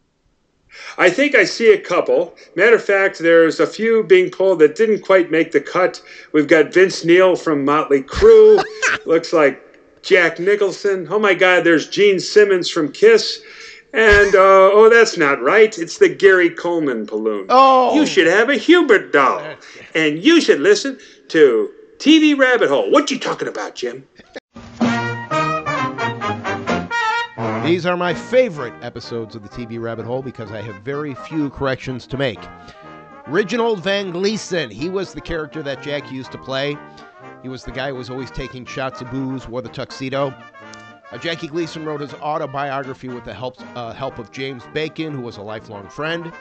[0.98, 2.34] I think I see a couple.
[2.56, 6.02] Matter of fact, there's a few being pulled that didn't quite make the cut.
[6.32, 8.62] We've got Vince Neil from Motley Crue.
[9.06, 9.60] Looks like
[10.02, 11.06] Jack Nicholson.
[11.10, 13.42] Oh my God, there's Gene Simmons from Kiss.
[13.94, 15.78] And, uh, oh, that's not right.
[15.78, 17.46] It's the Gary Coleman balloon.
[17.48, 17.94] Oh.
[17.94, 19.42] You should have a Hubert doll.
[19.94, 22.90] And you should listen to TV Rabbit Hole.
[22.90, 24.04] What you talking about, Jim?
[27.64, 31.48] These are my favorite episodes of the TV Rabbit Hole because I have very few
[31.50, 32.40] corrections to make.
[33.28, 36.76] Reginald Van Gleason, he was the character that Jack used to play.
[37.44, 40.34] He was the guy who was always taking shots of booze, wore the tuxedo.
[41.14, 45.20] Uh, Jackie Gleason wrote his autobiography with the help, uh, help of James Bacon, who
[45.20, 46.32] was a lifelong friend.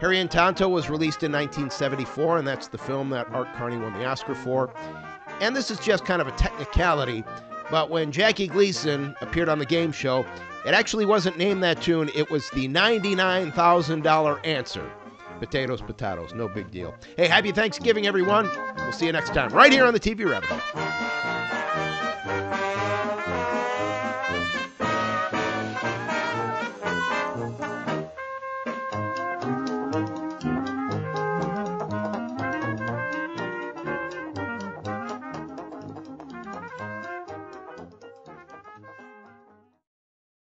[0.00, 3.92] Harry and Tonto was released in 1974, and that's the film that Art Carney won
[3.94, 4.72] the Oscar for.
[5.40, 7.24] And this is just kind of a technicality,
[7.68, 10.24] but when Jackie Gleason appeared on the game show,
[10.64, 14.88] it actually wasn't named that tune, it was the $99,000 answer.
[15.40, 16.94] Potatoes, potatoes, no big deal.
[17.16, 18.48] Hey, happy Thanksgiving, everyone.
[18.76, 20.50] We'll see you next time, right here on the TV Rabbit.